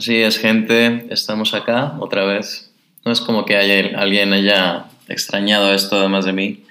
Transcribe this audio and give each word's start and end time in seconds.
Así 0.00 0.16
es, 0.16 0.38
gente, 0.38 1.04
estamos 1.10 1.52
acá 1.52 1.94
otra 2.00 2.24
vez. 2.24 2.72
No 3.04 3.12
es 3.12 3.20
como 3.20 3.44
que 3.44 3.58
haya, 3.58 4.00
alguien 4.00 4.32
haya 4.32 4.86
extrañado 5.08 5.74
esto 5.74 5.98
además 5.98 6.24
de 6.24 6.32
mí, 6.32 6.64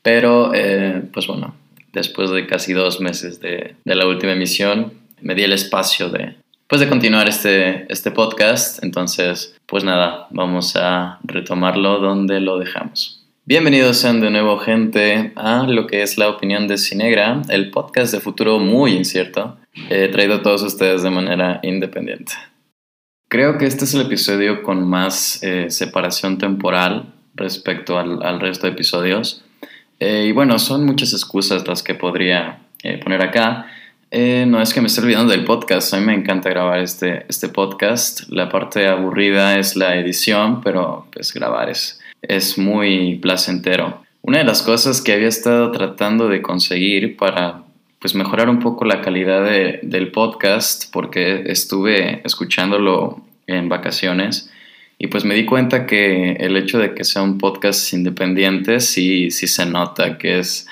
pero 0.00 0.54
eh, 0.54 1.02
pues 1.12 1.26
bueno, 1.26 1.54
después 1.92 2.30
de 2.30 2.46
casi 2.46 2.72
dos 2.72 3.02
meses 3.02 3.38
de, 3.40 3.76
de, 3.84 3.94
la 3.94 4.06
última 4.06 4.32
emisión, 4.32 4.94
me 5.20 5.34
di 5.34 5.42
el 5.42 5.52
espacio 5.52 6.08
de, 6.08 6.36
pues 6.66 6.80
de 6.80 6.88
continuar 6.88 7.28
este, 7.28 7.84
este 7.92 8.10
podcast. 8.10 8.82
Entonces, 8.82 9.54
pues 9.66 9.84
nada, 9.84 10.28
vamos 10.30 10.74
a 10.74 11.18
retomarlo 11.22 11.98
donde 11.98 12.40
lo 12.40 12.58
dejamos. 12.58 13.26
Bienvenidos 13.44 13.98
sean 13.98 14.22
de 14.22 14.30
nuevo 14.30 14.56
gente 14.56 15.34
a 15.36 15.64
lo 15.64 15.86
que 15.86 16.00
es 16.00 16.16
la 16.16 16.30
opinión 16.30 16.66
de 16.66 16.78
Cinegra, 16.78 17.42
el 17.50 17.70
podcast 17.70 18.14
de 18.14 18.20
futuro 18.20 18.58
muy 18.58 18.92
incierto, 18.92 19.58
eh, 19.90 20.08
traído 20.10 20.36
a 20.36 20.42
todos 20.42 20.62
ustedes 20.62 21.02
de 21.02 21.10
manera 21.10 21.60
independiente. 21.62 22.32
Creo 23.28 23.58
que 23.58 23.66
este 23.66 23.84
es 23.84 23.94
el 23.94 24.02
episodio 24.02 24.62
con 24.62 24.88
más 24.88 25.42
eh, 25.42 25.66
separación 25.70 26.38
temporal 26.38 27.12
respecto 27.34 27.98
al, 27.98 28.22
al 28.22 28.40
resto 28.40 28.66
de 28.66 28.72
episodios. 28.72 29.44
Eh, 30.00 30.26
y 30.28 30.32
bueno, 30.32 30.58
son 30.58 30.84
muchas 30.84 31.12
excusas 31.12 31.66
las 31.66 31.82
que 31.82 31.94
podría 31.94 32.60
eh, 32.82 32.98
poner 32.98 33.22
acá. 33.22 33.66
Eh, 34.10 34.44
no 34.46 34.62
es 34.62 34.72
que 34.72 34.80
me 34.80 34.86
esté 34.86 35.00
olvidando 35.00 35.32
del 35.32 35.44
podcast, 35.44 35.92
a 35.92 35.98
mí 35.98 36.06
me 36.06 36.14
encanta 36.14 36.48
grabar 36.48 36.78
este, 36.78 37.26
este 37.28 37.48
podcast. 37.48 38.28
La 38.28 38.48
parte 38.48 38.86
aburrida 38.86 39.58
es 39.58 39.74
la 39.74 39.96
edición, 39.96 40.60
pero 40.62 41.08
pues 41.12 41.32
grabar 41.32 41.68
es, 41.68 42.00
es 42.22 42.56
muy 42.56 43.16
placentero. 43.16 44.04
Una 44.22 44.38
de 44.38 44.44
las 44.44 44.62
cosas 44.62 45.00
que 45.02 45.12
había 45.12 45.28
estado 45.28 45.72
tratando 45.72 46.28
de 46.28 46.42
conseguir 46.42 47.16
para 47.16 47.63
pues 48.04 48.14
mejorar 48.14 48.50
un 48.50 48.58
poco 48.58 48.84
la 48.84 49.00
calidad 49.00 49.42
de, 49.42 49.80
del 49.82 50.10
podcast, 50.10 50.92
porque 50.92 51.44
estuve 51.46 52.20
escuchándolo 52.26 53.22
en 53.46 53.70
vacaciones 53.70 54.52
y 54.98 55.06
pues 55.06 55.24
me 55.24 55.34
di 55.34 55.46
cuenta 55.46 55.86
que 55.86 56.32
el 56.32 56.54
hecho 56.58 56.78
de 56.78 56.92
que 56.92 57.02
sea 57.02 57.22
un 57.22 57.38
podcast 57.38 57.94
independiente 57.94 58.80
sí, 58.80 59.30
sí 59.30 59.46
se 59.46 59.64
nota 59.64 60.18
que 60.18 60.38
es, 60.38 60.68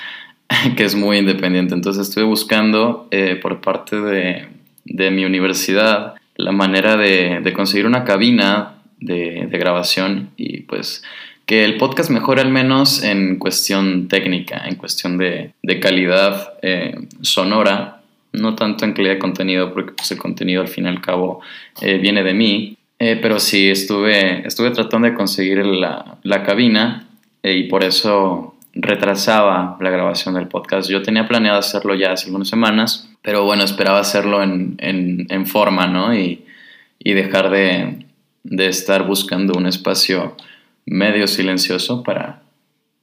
que 0.76 0.84
es 0.84 0.94
muy 0.94 1.16
independiente. 1.16 1.72
Entonces 1.72 2.06
estuve 2.06 2.24
buscando 2.24 3.08
eh, 3.10 3.36
por 3.40 3.62
parte 3.62 3.98
de, 3.98 4.48
de, 4.84 5.10
mi 5.10 5.24
universidad 5.24 6.16
la 6.36 6.52
manera 6.52 6.98
de, 6.98 7.40
de 7.42 7.52
conseguir 7.54 7.86
una 7.86 8.04
cabina 8.04 8.74
de, 9.00 9.48
de 9.50 9.58
grabación 9.58 10.32
y 10.36 10.64
pues 10.64 11.02
que 11.46 11.64
el 11.64 11.76
podcast 11.76 12.10
mejore 12.10 12.40
al 12.40 12.50
menos 12.50 13.02
en 13.02 13.38
cuestión 13.38 14.08
técnica, 14.08 14.62
en 14.66 14.76
cuestión 14.76 15.18
de, 15.18 15.52
de 15.62 15.80
calidad 15.80 16.54
eh, 16.62 16.96
sonora, 17.20 18.00
no 18.32 18.54
tanto 18.54 18.84
en 18.84 18.92
calidad 18.92 19.14
de 19.14 19.18
contenido, 19.18 19.72
porque 19.74 19.92
pues, 19.92 20.10
el 20.12 20.18
contenido 20.18 20.62
al 20.62 20.68
fin 20.68 20.84
y 20.84 20.88
al 20.88 21.00
cabo 21.00 21.40
eh, 21.80 21.98
viene 21.98 22.22
de 22.22 22.34
mí, 22.34 22.76
eh, 22.98 23.18
pero 23.20 23.38
sí 23.38 23.70
estuve, 23.70 24.46
estuve 24.46 24.70
tratando 24.70 25.08
de 25.08 25.14
conseguir 25.14 25.64
la, 25.66 26.18
la 26.22 26.42
cabina 26.42 27.08
y 27.42 27.64
por 27.64 27.82
eso 27.82 28.54
retrasaba 28.74 29.76
la 29.80 29.90
grabación 29.90 30.34
del 30.34 30.48
podcast. 30.48 30.88
Yo 30.88 31.02
tenía 31.02 31.26
planeado 31.28 31.58
hacerlo 31.58 31.94
ya 31.94 32.12
hace 32.12 32.26
algunas 32.26 32.48
semanas, 32.48 33.10
pero 33.20 33.44
bueno, 33.44 33.64
esperaba 33.64 33.98
hacerlo 33.98 34.42
en, 34.42 34.76
en, 34.78 35.26
en 35.28 35.46
forma, 35.46 35.86
¿no? 35.86 36.14
Y, 36.14 36.44
y 36.98 37.12
dejar 37.12 37.50
de, 37.50 38.06
de 38.44 38.66
estar 38.68 39.06
buscando 39.06 39.54
un 39.58 39.66
espacio 39.66 40.36
medio 40.86 41.26
silencioso 41.26 42.02
para, 42.02 42.42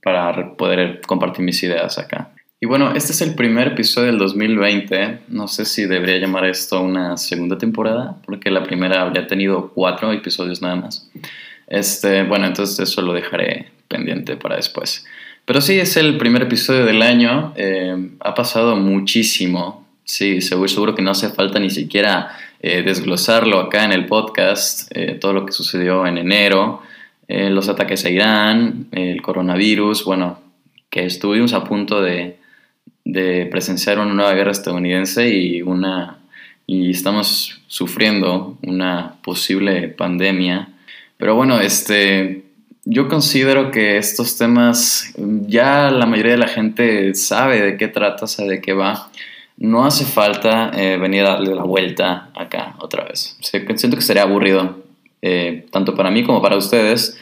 para 0.04 0.56
poder 0.56 1.02
compartir 1.02 1.44
mis 1.44 1.62
ideas 1.64 1.98
acá. 1.98 2.32
Y 2.62 2.66
bueno, 2.66 2.94
este 2.94 3.14
es 3.14 3.22
el 3.22 3.36
primer 3.36 3.70
episodio 3.70 4.08
del 4.08 4.18
2020. 4.18 5.20
No 5.30 5.48
sé 5.48 5.64
si 5.64 5.86
debería 5.86 6.18
llamar 6.18 6.46
esto 6.46 6.82
una 6.82 7.16
segunda 7.16 7.58
temporada, 7.58 8.18
porque 8.26 8.52
la 8.52 8.64
primera 8.64 9.02
habría 9.02 9.28
tenido 9.28 9.70
cuatro 9.74 10.12
episodios 10.12 10.62
nada 10.62 10.76
más. 10.76 11.10
Este, 11.68 12.24
bueno, 12.24 12.48
entonces 12.48 12.80
eso 12.80 13.02
lo 13.02 13.14
dejaré 13.14 13.72
pendiente 13.88 14.36
para 14.36 14.58
después. 14.58 15.06
Pero 15.46 15.62
sí, 15.62 15.80
es 15.80 15.96
el 15.96 16.18
primer 16.18 16.44
episodio 16.44 16.86
del 16.86 17.02
año. 17.02 17.54
Eh, 17.56 18.10
ha 18.20 18.34
pasado 18.36 18.76
muchísimo. 18.76 19.88
Sí, 20.04 20.42
seguro, 20.42 20.68
seguro 20.68 20.96
que 20.96 21.02
no 21.02 21.12
hace 21.12 21.30
falta 21.30 21.60
ni 21.60 21.70
siquiera 21.70 22.38
eh, 22.62 22.84
desglosarlo 22.84 23.60
acá 23.60 23.86
en 23.86 23.94
el 23.94 24.06
podcast. 24.06 24.92
Eh, 24.94 25.18
todo 25.20 25.32
lo 25.32 25.46
que 25.46 25.54
sucedió 25.54 26.06
en 26.06 26.18
enero, 26.18 26.82
eh, 27.30 27.50
los 27.52 27.70
ataques 27.70 28.04
a 28.06 28.10
Irán, 28.10 28.88
el 28.92 29.22
coronavirus, 29.22 30.04
bueno, 30.04 30.40
que 30.90 31.06
estuvimos 31.06 31.54
a 31.54 31.64
punto 31.64 32.02
de, 32.02 32.38
de 33.06 33.46
presenciar 33.46 34.00
una 34.00 34.14
nueva 34.14 34.34
guerra 34.34 34.52
estadounidense 34.52 35.30
y 35.30 35.62
una 35.62 36.18
y 36.66 36.92
estamos 36.92 37.62
sufriendo 37.68 38.58
una 38.62 39.16
posible 39.24 39.90
pandemia. 39.90 40.70
Pero 41.18 41.36
bueno, 41.36 41.60
este 41.60 42.44
yo 42.86 43.08
considero 43.08 43.70
que 43.70 43.98
estos 43.98 44.38
temas 44.38 45.14
ya 45.18 45.92
la 45.92 46.08
mayoría 46.08 46.32
de 46.32 46.38
la 46.40 46.48
gente 46.48 47.14
sabe 47.14 47.62
de 47.62 47.78
qué 47.78 47.88
trata, 47.88 48.26
sabe 48.26 48.50
de 48.50 48.62
qué 48.62 48.74
va. 48.74 49.12
No 49.58 49.86
hace 49.86 50.06
falta 50.06 50.72
eh, 50.76 50.98
venir 50.98 51.26
a 51.26 51.32
darle 51.32 51.54
la 51.54 51.64
vuelta 51.64 52.30
acá 52.36 52.76
otra 52.80 53.04
vez. 53.04 53.38
siento 53.42 53.98
que 53.98 54.02
sería 54.02 54.24
aburrido, 54.24 54.78
eh, 55.22 55.66
tanto 55.72 55.96
para 55.96 56.12
mí 56.12 56.24
como 56.24 56.42
para 56.42 56.58
ustedes. 56.58 57.20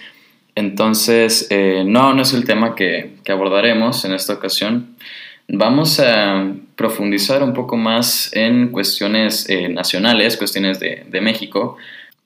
Entonces, 0.56 1.48
eh, 1.52 1.84
no, 1.86 2.14
no 2.14 2.24
es 2.24 2.34
el 2.34 2.44
tema 2.44 2.74
que, 2.74 3.18
que 3.24 3.32
abordaremos 3.32 4.04
en 4.06 4.14
esta 4.14 4.34
ocasión. 4.34 4.96
Vamos 5.50 6.00
a 6.02 6.52
profundizar 6.76 7.42
un 7.42 7.54
poco 7.54 7.78
más 7.78 8.32
en 8.34 8.70
cuestiones 8.70 9.50
eh, 9.50 9.70
nacionales, 9.70 10.36
cuestiones 10.36 10.80
de, 10.80 11.06
de, 11.08 11.22
México. 11.22 11.78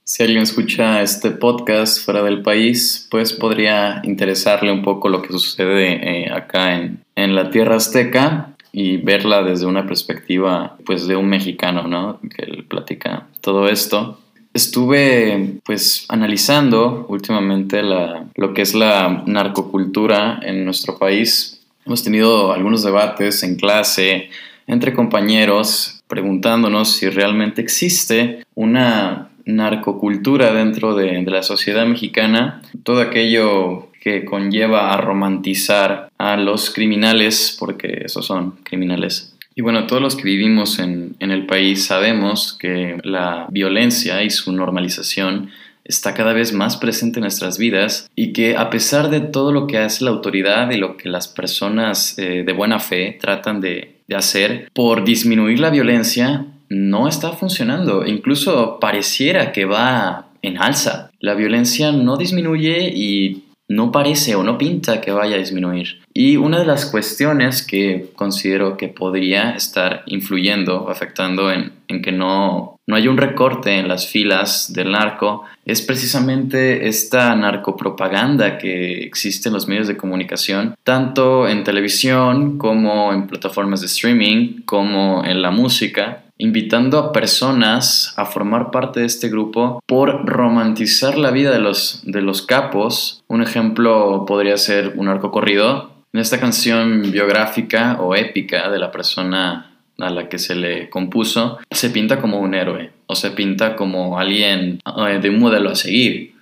Si 0.03 0.23
alguien 0.23 0.41
escucha 0.41 1.03
este 1.03 1.29
podcast 1.29 2.03
fuera 2.03 2.23
del 2.23 2.41
país, 2.41 3.07
pues 3.11 3.33
podría 3.33 4.01
interesarle 4.03 4.71
un 4.71 4.81
poco 4.81 5.07
lo 5.07 5.21
que 5.21 5.33
sucede 5.33 6.23
eh, 6.23 6.31
acá 6.31 6.75
en, 6.75 7.03
en, 7.15 7.35
la 7.35 7.51
tierra 7.51 7.75
azteca 7.75 8.55
y 8.71 8.97
verla 8.97 9.43
desde 9.43 9.67
una 9.67 9.85
perspectiva 9.85 10.77
pues 10.85 11.05
de 11.05 11.15
un 11.15 11.29
mexicano, 11.29 11.87
¿no? 11.87 12.19
Que 12.21 12.43
él 12.43 12.65
platica 12.67 13.27
todo 13.41 13.67
esto. 13.67 14.19
Estuve 14.53 15.59
pues 15.63 16.05
analizando 16.09 17.05
últimamente 17.07 17.81
la, 17.83 18.25
lo 18.35 18.53
que 18.53 18.61
es 18.63 18.73
la 18.73 19.23
narcocultura 19.25 20.39
en 20.43 20.65
nuestro 20.65 20.97
país 20.97 21.61
Hemos 21.85 22.03
tenido 22.03 22.53
algunos 22.53 22.83
debates 22.83 23.41
en 23.43 23.55
clase 23.55 24.29
entre 24.67 24.93
compañeros 24.93 26.01
preguntándonos 26.07 26.91
si 26.95 27.09
realmente 27.09 27.61
existe 27.61 28.45
una 28.53 29.29
narcocultura 29.45 30.53
dentro 30.53 30.95
de, 30.95 31.23
de, 31.23 31.31
la 31.31 31.41
sociedad 31.41 31.85
mexicana, 31.87 32.61
todo 32.83 33.01
aquello 33.01 33.89
que 33.99 34.25
conlleva 34.25 34.93
a 34.93 34.97
romantizar 34.97 36.09
a 36.17 36.37
los 36.37 36.69
criminales, 36.69 37.55
porque 37.59 38.03
esos 38.05 38.25
son 38.25 38.51
criminales. 38.63 39.30
Y 39.55 39.61
bueno, 39.61 39.85
todos 39.87 40.01
los 40.01 40.15
que 40.15 40.23
vivimos 40.23 40.79
en, 40.79 41.15
en 41.19 41.31
el 41.31 41.45
país 41.45 41.85
sabemos 41.85 42.57
que 42.59 42.97
la 43.03 43.47
violencia 43.49 44.23
y 44.23 44.29
su 44.29 44.51
normalización 44.51 45.49
está 45.83 46.13
cada 46.13 46.33
vez 46.33 46.53
más 46.53 46.77
presente 46.77 47.19
en 47.19 47.23
nuestras 47.23 47.57
vidas 47.57 48.09
y 48.15 48.33
que 48.33 48.55
a 48.55 48.69
pesar 48.69 49.09
de 49.09 49.19
todo 49.19 49.51
lo 49.51 49.67
que 49.67 49.77
hace 49.77 50.05
la 50.05 50.11
autoridad 50.11 50.71
y 50.71 50.77
lo 50.77 50.95
que 50.95 51.09
las 51.09 51.27
personas 51.27 52.17
eh, 52.17 52.43
de 52.45 52.53
buena 52.53 52.79
fe 52.79 53.17
tratan 53.19 53.61
de, 53.61 53.95
de 54.07 54.15
hacer 54.15 54.69
por 54.73 55.03
disminuir 55.03 55.59
la 55.59 55.69
violencia, 55.69 56.45
no 56.69 57.07
está 57.07 57.31
funcionando. 57.31 58.05
Incluso 58.05 58.79
pareciera 58.79 59.51
que 59.51 59.65
va 59.65 60.27
en 60.41 60.57
alza. 60.57 61.11
La 61.19 61.33
violencia 61.33 61.91
no 61.91 62.17
disminuye 62.17 62.91
y 62.93 63.43
no 63.71 63.91
parece 63.91 64.35
o 64.35 64.43
no 64.43 64.57
pinta 64.57 64.99
que 64.99 65.11
vaya 65.11 65.35
a 65.35 65.39
disminuir. 65.39 66.01
Y 66.13 66.35
una 66.35 66.59
de 66.59 66.65
las 66.65 66.85
cuestiones 66.85 67.65
que 67.65 68.09
considero 68.15 68.75
que 68.75 68.89
podría 68.89 69.51
estar 69.51 70.03
influyendo, 70.07 70.89
afectando 70.89 71.49
en, 71.51 71.71
que 71.87 72.11
no, 72.11 72.77
no 72.85 72.95
hay 72.95 73.07
un 73.07 73.17
recorte 73.17 73.79
en 73.79 73.87
las 73.87 74.07
filas 74.07 74.73
del 74.73 74.91
narco, 74.91 75.45
es 75.65 75.81
precisamente 75.81 76.87
esta 76.87 77.33
narcopropaganda 77.35 78.57
que 78.57 79.03
existe 79.03 79.47
en 79.47 79.53
los 79.53 79.69
medios 79.69 79.87
de 79.87 79.97
comunicación, 79.97 80.75
tanto 80.83 81.47
en 81.47 81.63
televisión 81.63 82.57
como 82.57 83.13
en 83.13 83.27
plataformas 83.27 83.79
de 83.79 83.87
streaming, 83.87 84.63
como 84.65 85.23
en 85.23 85.41
la 85.41 85.51
música, 85.51 86.23
invitando 86.41 86.97
a 86.97 87.11
personas 87.11 88.15
a 88.17 88.25
formar 88.25 88.71
parte 88.71 89.01
de 89.01 89.05
este 89.05 89.29
grupo 89.29 89.79
por 89.85 90.25
romantizar 90.25 91.15
la 91.15 91.29
vida 91.29 91.51
de 91.51 91.59
los, 91.59 92.01
de 92.03 92.23
los 92.23 92.41
capos. 92.41 93.23
Un 93.27 93.43
ejemplo 93.43 94.25
podría 94.25 94.57
ser 94.57 94.93
un 94.95 95.07
arco 95.07 95.29
corrido. 95.29 95.91
En 96.13 96.19
esta 96.19 96.39
canción 96.39 97.11
biográfica 97.11 97.97
o 98.01 98.15
épica 98.15 98.71
de 98.71 98.79
la 98.79 98.91
persona 98.91 99.71
a 99.99 100.09
la 100.09 100.29
que 100.29 100.39
se 100.39 100.55
le 100.55 100.89
compuso, 100.89 101.59
se 101.69 101.91
pinta 101.91 102.19
como 102.19 102.39
un 102.39 102.55
héroe 102.55 102.91
o 103.05 103.13
se 103.13 103.29
pinta 103.29 103.75
como 103.75 104.17
alguien 104.17 104.79
eh, 104.97 105.19
de 105.21 105.29
un 105.29 105.39
modelo 105.39 105.69
a 105.69 105.75
seguir. 105.75 106.33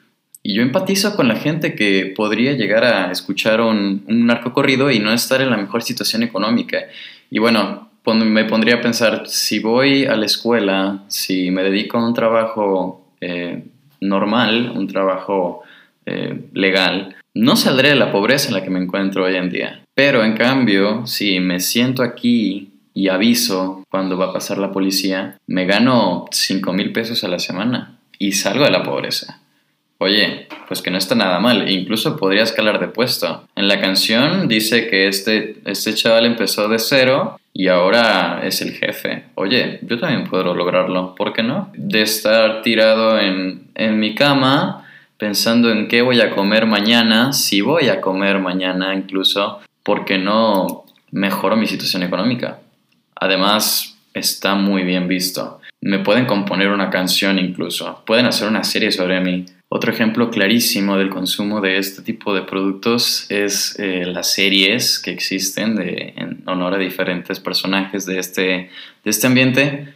Y 0.41 0.53
yo 0.53 0.61
empatizo 0.61 1.17
con 1.17 1.27
la 1.27 1.35
gente 1.35 1.75
que 1.75 2.13
podría 2.15 2.53
llegar 2.53 2.85
a 2.85 3.11
escuchar 3.11 3.59
un, 3.59 4.05
un 4.07 4.25
narco 4.25 4.53
corrido 4.53 4.89
y 4.89 4.99
no 4.99 5.11
estar 5.11 5.41
en 5.41 5.49
la 5.49 5.57
mejor 5.57 5.83
situación 5.83 6.23
económica. 6.23 6.85
Y 7.29 7.39
bueno, 7.39 7.88
me 8.15 8.45
pondría 8.45 8.75
a 8.75 8.81
pensar, 8.81 9.23
si 9.27 9.59
voy 9.59 10.05
a 10.05 10.15
la 10.15 10.25
escuela, 10.25 11.03
si 11.07 11.51
me 11.51 11.63
dedico 11.63 11.97
a 11.97 12.07
un 12.07 12.13
trabajo 12.13 13.07
eh, 13.21 13.63
normal, 14.01 14.73
un 14.75 14.87
trabajo 14.87 15.61
eh, 16.05 16.49
legal, 16.53 17.15
no 17.33 17.55
saldré 17.55 17.89
de 17.89 17.95
la 17.95 18.11
pobreza 18.11 18.47
en 18.47 18.55
la 18.55 18.63
que 18.63 18.69
me 18.69 18.79
encuentro 18.79 19.25
hoy 19.25 19.35
en 19.35 19.49
día. 19.49 19.83
Pero 19.93 20.23
en 20.23 20.35
cambio, 20.35 21.05
si 21.05 21.39
me 21.39 21.59
siento 21.59 22.03
aquí 22.03 22.69
y 22.93 23.09
aviso 23.09 23.83
cuando 23.89 24.17
va 24.17 24.27
a 24.27 24.33
pasar 24.33 24.57
la 24.57 24.71
policía, 24.71 25.37
me 25.47 25.65
gano 25.65 26.25
5 26.31 26.73
mil 26.73 26.91
pesos 26.91 27.23
a 27.23 27.27
la 27.27 27.39
semana 27.39 27.99
y 28.17 28.33
salgo 28.33 28.65
de 28.65 28.71
la 28.71 28.83
pobreza. 28.83 29.41
Oye, 30.01 30.47
pues 30.67 30.81
que 30.81 30.91
no 30.91 30.97
está 30.97 31.13
nada 31.13 31.39
mal, 31.39 31.69
incluso 31.69 32.15
podría 32.15 32.43
escalar 32.43 32.79
de 32.79 32.87
puesto. 32.87 33.43
En 33.55 33.67
la 33.67 33.81
canción 33.81 34.47
dice 34.47 34.87
que 34.87 35.07
este, 35.09 35.57
este 35.65 35.93
chaval 35.93 36.25
empezó 36.25 36.69
de 36.69 36.79
cero 36.79 37.37
y 37.53 37.67
ahora 37.67 38.39
es 38.43 38.61
el 38.61 38.71
jefe. 38.71 39.25
Oye, 39.35 39.79
yo 39.81 39.99
también 39.99 40.23
puedo 40.23 40.55
lograrlo, 40.55 41.15
¿por 41.15 41.33
qué 41.33 41.43
no? 41.43 41.69
De 41.75 42.01
estar 42.01 42.61
tirado 42.61 43.19
en, 43.19 43.67
en 43.75 43.99
mi 43.99 44.15
cama 44.15 44.85
pensando 45.17 45.69
en 45.69 45.89
qué 45.89 46.01
voy 46.01 46.21
a 46.21 46.31
comer 46.33 46.65
mañana, 46.65 47.33
si 47.33 47.59
voy 47.59 47.89
a 47.89 47.99
comer 47.99 48.39
mañana 48.39 48.95
incluso, 48.95 49.59
¿por 49.83 50.05
qué 50.05 50.17
no 50.17 50.85
mejoro 51.11 51.57
mi 51.57 51.67
situación 51.67 52.03
económica? 52.03 52.59
Además, 53.15 53.97
está 54.13 54.55
muy 54.55 54.83
bien 54.83 55.09
visto. 55.09 55.59
Me 55.81 55.99
pueden 55.99 56.25
componer 56.25 56.69
una 56.69 56.89
canción 56.89 57.37
incluso, 57.37 58.01
pueden 58.05 58.27
hacer 58.27 58.47
una 58.47 58.63
serie 58.63 58.93
sobre 58.93 59.19
mí. 59.19 59.45
Otro 59.71 59.91
ejemplo 59.91 60.31
clarísimo 60.31 60.97
del 60.97 61.09
consumo 61.09 61.61
de 61.61 61.77
este 61.77 62.01
tipo 62.01 62.33
de 62.33 62.41
productos 62.41 63.29
es 63.29 63.77
eh, 63.77 64.03
las 64.03 64.33
series 64.33 64.97
que 64.97 65.11
existen 65.11 65.79
en 65.79 66.41
honor 66.47 66.73
a 66.73 66.77
diferentes 66.79 67.39
personajes 67.39 68.07
de 68.07 68.17
este, 68.17 68.41
de 68.41 68.69
este 69.05 69.27
ambiente. 69.27 69.93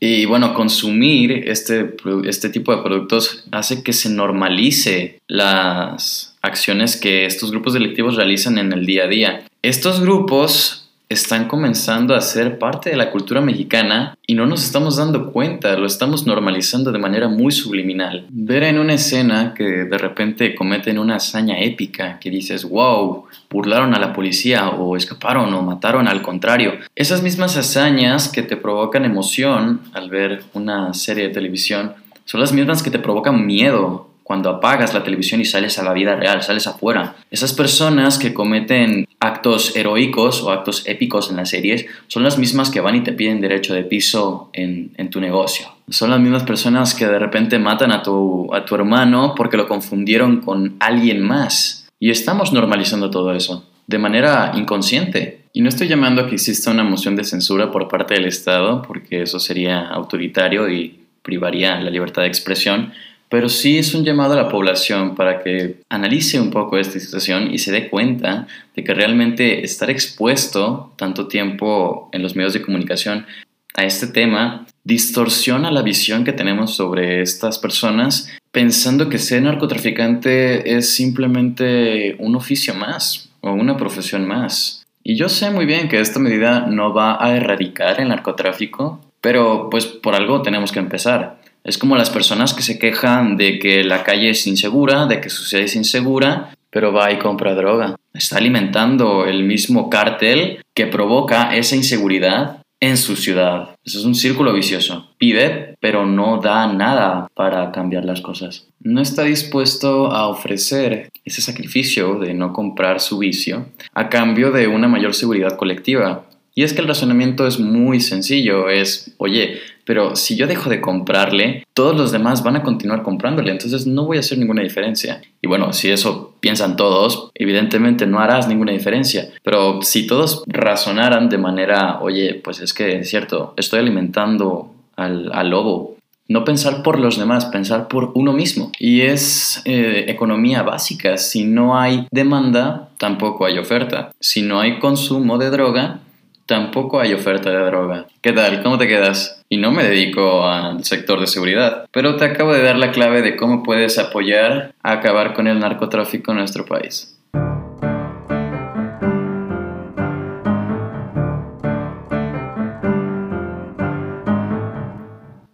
Y 0.00 0.26
bueno, 0.26 0.52
consumir 0.52 1.48
este, 1.48 1.96
este 2.26 2.50
tipo 2.50 2.76
de 2.76 2.82
productos 2.82 3.46
hace 3.52 3.82
que 3.82 3.94
se 3.94 4.10
normalice 4.10 5.22
las 5.26 6.36
acciones 6.42 6.98
que 6.98 7.24
estos 7.24 7.50
grupos 7.50 7.72
delictivos 7.72 8.16
realizan 8.16 8.58
en 8.58 8.70
el 8.74 8.84
día 8.84 9.04
a 9.04 9.08
día. 9.08 9.46
Estos 9.62 10.02
grupos 10.02 10.85
están 11.08 11.46
comenzando 11.46 12.14
a 12.14 12.20
ser 12.20 12.58
parte 12.58 12.90
de 12.90 12.96
la 12.96 13.10
cultura 13.10 13.40
mexicana 13.40 14.16
y 14.26 14.34
no 14.34 14.46
nos 14.46 14.64
estamos 14.64 14.96
dando 14.96 15.32
cuenta, 15.32 15.76
lo 15.76 15.86
estamos 15.86 16.26
normalizando 16.26 16.90
de 16.90 16.98
manera 16.98 17.28
muy 17.28 17.52
subliminal. 17.52 18.26
Ver 18.30 18.64
en 18.64 18.78
una 18.78 18.94
escena 18.94 19.54
que 19.54 19.64
de 19.64 19.98
repente 19.98 20.54
cometen 20.54 20.98
una 20.98 21.16
hazaña 21.16 21.60
épica 21.60 22.18
que 22.18 22.30
dices, 22.30 22.68
wow, 22.68 23.26
burlaron 23.50 23.94
a 23.94 24.00
la 24.00 24.12
policía 24.12 24.68
o 24.70 24.96
escaparon 24.96 25.54
o 25.54 25.62
mataron 25.62 26.08
al 26.08 26.22
contrario. 26.22 26.72
Esas 26.96 27.22
mismas 27.22 27.56
hazañas 27.56 28.28
que 28.28 28.42
te 28.42 28.56
provocan 28.56 29.04
emoción 29.04 29.82
al 29.92 30.10
ver 30.10 30.42
una 30.54 30.92
serie 30.92 31.28
de 31.28 31.34
televisión 31.34 31.94
son 32.24 32.40
las 32.40 32.52
mismas 32.52 32.82
que 32.82 32.90
te 32.90 32.98
provocan 32.98 33.46
miedo 33.46 34.10
cuando 34.26 34.50
apagas 34.50 34.92
la 34.92 35.04
televisión 35.04 35.40
y 35.40 35.44
sales 35.44 35.78
a 35.78 35.84
la 35.84 35.92
vida 35.92 36.16
real, 36.16 36.42
sales 36.42 36.66
afuera. 36.66 37.14
Esas 37.30 37.52
personas 37.52 38.18
que 38.18 38.34
cometen 38.34 39.06
actos 39.20 39.76
heroicos 39.76 40.42
o 40.42 40.50
actos 40.50 40.82
épicos 40.88 41.30
en 41.30 41.36
las 41.36 41.50
series 41.50 41.86
son 42.08 42.24
las 42.24 42.36
mismas 42.36 42.70
que 42.70 42.80
van 42.80 42.96
y 42.96 43.04
te 43.04 43.12
piden 43.12 43.40
derecho 43.40 43.72
de 43.72 43.84
piso 43.84 44.50
en, 44.52 44.90
tu 45.10 45.20
negocio. 45.20 45.68
Son 45.90 46.10
las 46.10 46.18
mismas 46.18 46.42
personas 46.42 46.92
que 46.92 47.06
de 47.06 47.20
repente 47.20 47.60
matan 47.60 47.92
a 47.92 48.02
tu, 48.02 48.52
a 48.52 48.64
tu 48.64 48.74
hermano 48.74 49.32
porque 49.36 49.56
lo 49.56 49.68
confundieron 49.68 50.40
con 50.40 50.74
alguien 50.80 51.22
más. 51.22 51.88
Y 52.00 52.10
estamos 52.10 52.52
normalizando 52.52 53.10
todo 53.10 53.32
eso 53.32 53.64
de 53.86 53.98
manera 53.98 54.50
inconsciente. 54.56 55.42
Y 55.52 55.60
no 55.60 55.68
estoy 55.68 55.86
llamando 55.86 56.22
a 56.22 56.26
que 56.26 56.34
exista 56.34 56.72
una 56.72 56.82
moción 56.82 57.14
de 57.14 57.22
censura 57.22 57.70
por 57.70 57.86
parte 57.86 58.14
del 58.14 58.24
Estado, 58.24 58.82
porque 58.82 59.22
eso 59.22 59.38
sería 59.38 59.86
autoritario 59.86 60.68
y 60.68 60.98
privaría 61.22 61.80
la 61.80 61.90
libertad 61.90 62.22
de 62.22 62.28
expresión, 62.28 62.92
pero 63.36 63.50
sí 63.50 63.76
es 63.76 63.92
un 63.92 64.02
llamado 64.02 64.32
a 64.32 64.36
la 64.36 64.48
población 64.48 65.14
para 65.14 65.42
que 65.42 65.82
analice 65.90 66.40
un 66.40 66.50
poco 66.50 66.78
esta 66.78 66.98
situación 66.98 67.52
y 67.52 67.58
se 67.58 67.70
dé 67.70 67.90
cuenta 67.90 68.46
de 68.74 68.82
que 68.82 68.94
realmente 68.94 69.62
estar 69.62 69.90
expuesto 69.90 70.94
tanto 70.96 71.28
tiempo 71.28 72.08
en 72.12 72.22
los 72.22 72.34
medios 72.34 72.54
de 72.54 72.62
comunicación 72.62 73.26
a 73.74 73.84
este 73.84 74.06
tema 74.06 74.66
distorsiona 74.84 75.70
la 75.70 75.82
visión 75.82 76.24
que 76.24 76.32
tenemos 76.32 76.76
sobre 76.76 77.20
estas 77.20 77.58
personas 77.58 78.30
pensando 78.52 79.10
que 79.10 79.18
ser 79.18 79.42
narcotraficante 79.42 80.74
es 80.74 80.94
simplemente 80.94 82.16
un 82.18 82.36
oficio 82.36 82.72
más 82.72 83.28
o 83.42 83.52
una 83.52 83.76
profesión 83.76 84.26
más. 84.26 84.82
Y 85.02 85.16
yo 85.16 85.28
sé 85.28 85.50
muy 85.50 85.66
bien 85.66 85.90
que 85.90 86.00
esta 86.00 86.20
medida 86.20 86.60
no 86.60 86.94
va 86.94 87.22
a 87.22 87.36
erradicar 87.36 88.00
el 88.00 88.08
narcotráfico, 88.08 88.98
pero 89.20 89.68
pues 89.70 89.84
por 89.84 90.14
algo 90.14 90.40
tenemos 90.40 90.72
que 90.72 90.78
empezar. 90.78 91.44
Es 91.66 91.78
como 91.78 91.96
las 91.96 92.10
personas 92.10 92.54
que 92.54 92.62
se 92.62 92.78
quejan 92.78 93.36
de 93.36 93.58
que 93.58 93.82
la 93.82 94.04
calle 94.04 94.30
es 94.30 94.46
insegura, 94.46 95.06
de 95.06 95.20
que 95.20 95.30
su 95.30 95.42
ciudad 95.42 95.64
es 95.64 95.74
insegura, 95.74 96.54
pero 96.70 96.92
va 96.92 97.10
y 97.10 97.18
compra 97.18 97.56
droga. 97.56 97.96
Está 98.14 98.38
alimentando 98.38 99.26
el 99.26 99.42
mismo 99.42 99.90
cártel 99.90 100.62
que 100.74 100.86
provoca 100.86 101.56
esa 101.56 101.74
inseguridad 101.74 102.62
en 102.78 102.96
su 102.96 103.16
ciudad. 103.16 103.74
Eso 103.84 103.98
es 103.98 104.04
un 104.04 104.14
círculo 104.14 104.52
vicioso. 104.52 105.10
Pide, 105.18 105.74
pero 105.80 106.06
no 106.06 106.40
da 106.40 106.72
nada 106.72 107.26
para 107.34 107.72
cambiar 107.72 108.04
las 108.04 108.20
cosas. 108.20 108.68
No 108.78 109.00
está 109.00 109.24
dispuesto 109.24 110.12
a 110.12 110.28
ofrecer 110.28 111.08
ese 111.24 111.42
sacrificio 111.42 112.20
de 112.20 112.32
no 112.32 112.52
comprar 112.52 113.00
su 113.00 113.18
vicio 113.18 113.66
a 113.92 114.08
cambio 114.08 114.52
de 114.52 114.68
una 114.68 114.86
mayor 114.86 115.14
seguridad 115.14 115.56
colectiva. 115.56 116.26
Y 116.54 116.62
es 116.62 116.72
que 116.72 116.80
el 116.80 116.88
razonamiento 116.88 117.46
es 117.46 117.58
muy 117.58 118.00
sencillo. 118.00 118.70
Es, 118.70 119.14
oye, 119.18 119.58
pero 119.86 120.16
si 120.16 120.36
yo 120.36 120.46
dejo 120.46 120.68
de 120.68 120.80
comprarle, 120.80 121.64
todos 121.72 121.96
los 121.96 122.12
demás 122.12 122.42
van 122.42 122.56
a 122.56 122.62
continuar 122.62 123.02
comprándole, 123.02 123.52
entonces 123.52 123.86
no 123.86 124.04
voy 124.04 124.18
a 124.18 124.20
hacer 124.20 124.36
ninguna 124.36 124.62
diferencia. 124.62 125.22
Y 125.40 125.46
bueno, 125.46 125.72
si 125.72 125.90
eso 125.90 126.34
piensan 126.40 126.76
todos, 126.76 127.30
evidentemente 127.34 128.06
no 128.06 128.18
harás 128.18 128.48
ninguna 128.48 128.72
diferencia, 128.72 129.30
pero 129.42 129.80
si 129.82 130.06
todos 130.06 130.42
razonaran 130.46 131.28
de 131.28 131.38
manera, 131.38 132.00
oye, 132.00 132.34
pues 132.34 132.60
es 132.60 132.74
que 132.74 132.98
es 132.98 133.08
cierto, 133.08 133.54
estoy 133.56 133.78
alimentando 133.78 134.72
al, 134.96 135.50
lobo, 135.50 135.96
no 136.28 136.44
pensar 136.44 136.82
por 136.82 136.98
los 136.98 137.18
demás, 137.18 137.46
pensar 137.46 137.86
por 137.86 138.10
uno 138.14 138.32
mismo. 138.32 138.72
Y 138.80 139.02
es 139.02 139.62
eh, 139.64 140.06
economía 140.08 140.62
básica. 140.62 141.18
Si 141.18 141.44
no 141.44 141.78
hay 141.78 142.08
demanda, 142.10 142.88
tampoco 142.98 143.46
hay 143.46 143.58
oferta. 143.58 144.10
Si 144.18 144.42
no 144.42 144.58
hay 144.58 144.80
consumo 144.80 145.38
de 145.38 145.50
droga, 145.50 146.00
tampoco 146.46 147.00
hay 147.00 147.12
oferta 147.12 147.50
de 147.50 147.64
droga. 147.66 148.06
¿Qué 148.22 148.32
tal? 148.32 148.62
¿Cómo 148.62 148.78
te 148.78 148.86
quedas? 148.86 149.42
Y 149.48 149.58
no 149.58 149.72
me 149.72 149.84
dedico 149.84 150.46
al 150.46 150.84
sector 150.84 151.20
de 151.20 151.26
seguridad, 151.26 151.86
pero 151.90 152.16
te 152.16 152.24
acabo 152.24 152.54
de 152.54 152.62
dar 152.62 152.76
la 152.76 152.92
clave 152.92 153.20
de 153.20 153.36
cómo 153.36 153.62
puedes 153.62 153.98
apoyar 153.98 154.72
a 154.82 154.92
acabar 154.92 155.34
con 155.34 155.48
el 155.48 155.58
narcotráfico 155.58 156.30
en 156.30 156.38
nuestro 156.38 156.64
país. 156.64 157.12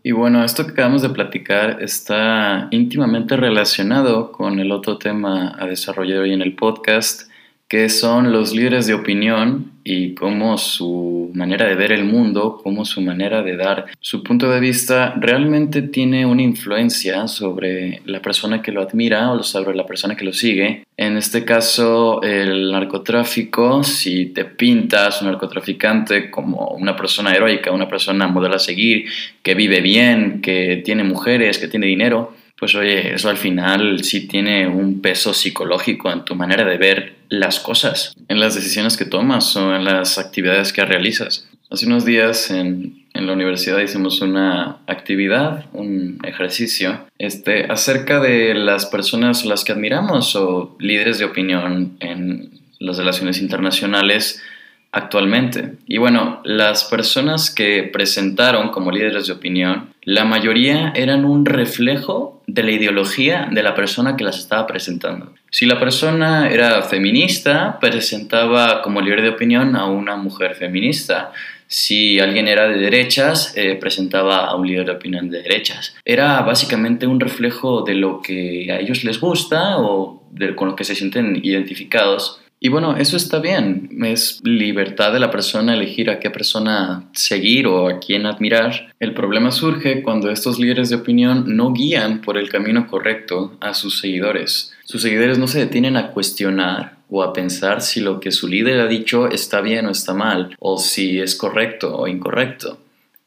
Y 0.05 0.11
bueno, 0.11 0.45
esto 0.45 0.67
que 0.67 0.73
acabamos 0.73 1.01
de 1.01 1.09
platicar 1.09 1.79
está 1.81 2.69
íntimamente 2.71 3.37
relacionado 3.37 4.31
con 4.31 4.59
el 4.59 4.71
otro 4.73 4.99
tema 4.99 5.57
a 5.59 5.67
desarrollar 5.67 6.19
hoy 6.19 6.33
en 6.33 6.43
el 6.43 6.55
podcast, 6.55 7.32
que 7.73 7.89
son 7.89 8.33
los 8.33 8.53
líderes 8.53 8.87
de 8.87 8.93
opinión 8.93 9.73
y 9.83 10.13
cómo 10.13 10.59
su 10.59 11.31
manera 11.33 11.67
de 11.67 11.75
ver 11.75 11.91
el 11.91 12.05
mundo, 12.05 12.61
cómo 12.63 12.85
su 12.85 13.01
manera 13.01 13.43
de 13.43 13.57
dar 13.57 13.87
su 13.99 14.23
punto 14.23 14.51
de 14.51 14.61
vista 14.61 15.15
realmente 15.19 15.81
tiene 15.81 16.27
una 16.27 16.43
influencia 16.43 17.27
sobre 17.29 18.03
la 18.05 18.21
persona 18.21 18.61
que 18.61 18.73
lo 18.73 18.83
admira 18.83 19.33
o 19.33 19.43
sobre 19.43 19.75
la 19.75 19.87
persona 19.87 20.17
que 20.17 20.27
lo 20.27 20.35
sigue. 20.35 20.85
En 20.99 21.17
este 21.17 21.47
caso, 21.47 22.21
el 22.23 22.73
narcotráfico, 22.73 23.83
si 23.83 24.27
te 24.27 24.45
pintas 24.45 25.23
un 25.23 25.29
narcotraficante 25.29 26.31
como 26.31 26.77
una 26.79 26.95
persona 26.95 27.35
heroica, 27.35 27.73
una 27.73 27.89
persona 27.89 28.27
modelo 28.27 28.57
a 28.57 28.59
seguir, 28.59 29.07
que 29.43 29.55
vive 29.55 29.81
bien, 29.81 30.43
que 30.43 30.83
tiene 30.85 31.05
mujeres, 31.05 31.57
que 31.57 31.69
tiene 31.69 31.87
dinero, 31.87 32.35
pues 32.63 32.77
oye, 32.77 33.13
eso 33.13 33.29
al 33.29 33.39
final 33.39 34.05
sí 34.05 34.29
tiene 34.29 34.69
un 34.69 35.01
peso 35.03 35.35
psicológico 35.35 36.13
en 36.13 36.25
tu 36.25 36.37
manera 36.37 36.65
de 36.65 36.77
ver 36.77 37.15
las 37.29 37.59
cosas, 37.59 38.15
en 38.29 38.39
las 38.39 38.55
decisiones 38.55 38.97
que 38.97 39.05
tomas 39.05 39.57
o 39.57 39.75
en 39.75 39.83
las 39.85 40.17
actividades 40.17 40.73
que 40.73 40.85
realizas. 40.85 41.49
Hace 41.71 41.87
unos 41.87 42.05
días 42.05 42.53
en, 42.53 43.05
en 43.15 43.27
la 43.27 43.33
universidad 43.33 43.81
hicimos 43.81 44.21
una 44.21 44.77
actividad, 44.87 45.67
un 45.73 46.21
ejercicio, 46.23 47.05
este, 47.19 47.65
acerca 47.65 48.21
de 48.21 48.55
las 48.55 48.87
personas 48.87 49.45
las 49.45 49.65
que 49.65 49.73
admiramos 49.73 50.37
o 50.37 50.77
líderes 50.79 51.19
de 51.19 51.25
opinión 51.25 51.97
en 51.99 52.61
las 52.79 52.97
relaciones 52.97 53.41
internacionales 53.41 54.41
actualmente. 54.93 55.73
Y 55.87 55.99
bueno, 55.99 56.41
las 56.45 56.85
personas 56.85 57.51
que 57.51 57.83
presentaron 57.83 58.69
como 58.69 58.93
líderes 58.93 59.27
de 59.27 59.33
opinión, 59.33 59.89
la 60.03 60.25
mayoría 60.25 60.93
eran 60.95 61.25
un 61.25 61.45
reflejo 61.47 62.42
de 62.53 62.63
la 62.63 62.71
ideología 62.71 63.49
de 63.51 63.63
la 63.63 63.75
persona 63.75 64.17
que 64.17 64.25
las 64.25 64.39
estaba 64.39 64.67
presentando. 64.67 65.33
Si 65.51 65.65
la 65.65 65.81
persona 65.81 66.51
era 66.51 66.83
feminista, 66.83 67.79
presentaba 67.81 68.83
como 68.83 69.01
líder 69.01 69.23
de 69.23 69.31
opinión 69.31 69.75
a 69.75 69.87
una 69.87 70.17
mujer 70.17 70.55
feminista. 70.55 71.33
Si 71.67 72.21
alguien 72.21 72.49
era 72.49 72.69
de 72.69 72.79
derechas, 72.79 73.55
eh, 73.57 73.77
presentaba 73.77 74.45
a 74.47 74.55
un 74.57 74.67
líder 74.67 74.85
de 74.85 74.93
opinión 74.93 75.31
de 75.31 75.43
derechas. 75.43 75.97
Era 76.05 76.43
básicamente 76.43 77.07
un 77.07 77.21
reflejo 77.21 77.83
de 77.83 77.95
lo 77.95 78.21
que 78.21 78.71
a 78.71 78.79
ellos 78.79 79.03
les 79.05 79.19
gusta 79.19 79.79
o 79.79 80.23
con 80.55 80.69
lo 80.69 80.77
que 80.77 80.85
se 80.85 80.95
sienten 80.95 81.41
identificados. 81.43 82.42
Y 82.65 82.69
bueno, 82.69 82.97
eso 82.97 83.17
está 83.17 83.41
bien, 83.41 83.91
es 84.05 84.41
libertad 84.45 85.13
de 85.13 85.19
la 85.19 85.33
persona 85.33 85.75
elegir 85.75 86.09
a 86.11 86.21
qué 86.21 86.31
persona 86.31 87.11
seguir 87.13 87.67
o 87.67 87.89
a 87.89 87.99
quién 87.99 88.25
admirar. 88.25 88.95
El 89.01 89.15
problema 89.15 89.51
surge 89.51 90.01
cuando 90.01 90.31
estos 90.31 90.61
líderes 90.61 90.89
de 90.89 90.95
opinión 90.95 91.57
no 91.57 91.73
guían 91.73 92.21
por 92.21 92.39
el 92.39 92.49
camino 92.49 92.87
correcto 92.87 93.57
a 93.59 93.75
sus 93.75 93.99
seguidores. 93.99 94.73
Sus 94.85 95.03
seguidores 95.03 95.39
no 95.39 95.49
se 95.49 95.59
detienen 95.59 95.97
a 95.97 96.13
cuestionar 96.13 96.99
o 97.11 97.25
a 97.25 97.33
pensar 97.33 97.83
si 97.83 97.99
lo 97.99 98.21
que 98.21 98.31
su 98.31 98.47
líder 98.47 98.79
ha 98.81 98.87
dicho 98.87 99.29
está 99.29 99.61
bien 99.61 99.87
o 99.87 99.91
está 99.91 100.15
mal, 100.15 100.55
o 100.61 100.79
si 100.79 101.19
es 101.19 101.35
correcto 101.35 101.97
o 101.97 102.07
incorrecto 102.07 102.79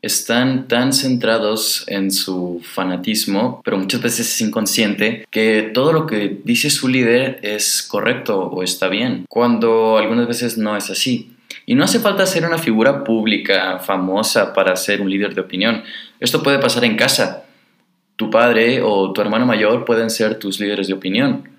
están 0.05 0.67
tan 0.67 0.93
centrados 0.93 1.83
en 1.87 2.11
su 2.11 2.61
fanatismo, 2.63 3.61
pero 3.65 3.77
muchas 3.77 4.03
veces 4.03 4.27
es 4.27 4.41
inconsciente, 4.41 5.25
que 5.31 5.71
todo 5.73 5.93
lo 5.93 6.05
que 6.05 6.41
dice 6.43 6.69
su 6.69 6.87
líder 6.87 7.39
es 7.41 7.81
correcto 7.81 8.39
o 8.39 8.61
está 8.61 8.87
bien, 8.87 9.25
cuando 9.27 9.97
algunas 9.97 10.27
veces 10.27 10.59
no 10.59 10.77
es 10.77 10.91
así. 10.91 11.31
Y 11.65 11.73
no 11.73 11.83
hace 11.83 11.99
falta 11.99 12.27
ser 12.27 12.45
una 12.45 12.59
figura 12.59 13.03
pública 13.03 13.79
famosa 13.79 14.53
para 14.53 14.75
ser 14.75 15.01
un 15.01 15.09
líder 15.09 15.33
de 15.33 15.41
opinión. 15.41 15.83
Esto 16.19 16.43
puede 16.43 16.59
pasar 16.59 16.85
en 16.85 16.95
casa. 16.95 17.45
Tu 18.15 18.29
padre 18.29 18.83
o 18.83 19.11
tu 19.11 19.21
hermano 19.21 19.47
mayor 19.47 19.85
pueden 19.85 20.11
ser 20.11 20.37
tus 20.37 20.59
líderes 20.59 20.87
de 20.87 20.93
opinión. 20.93 21.54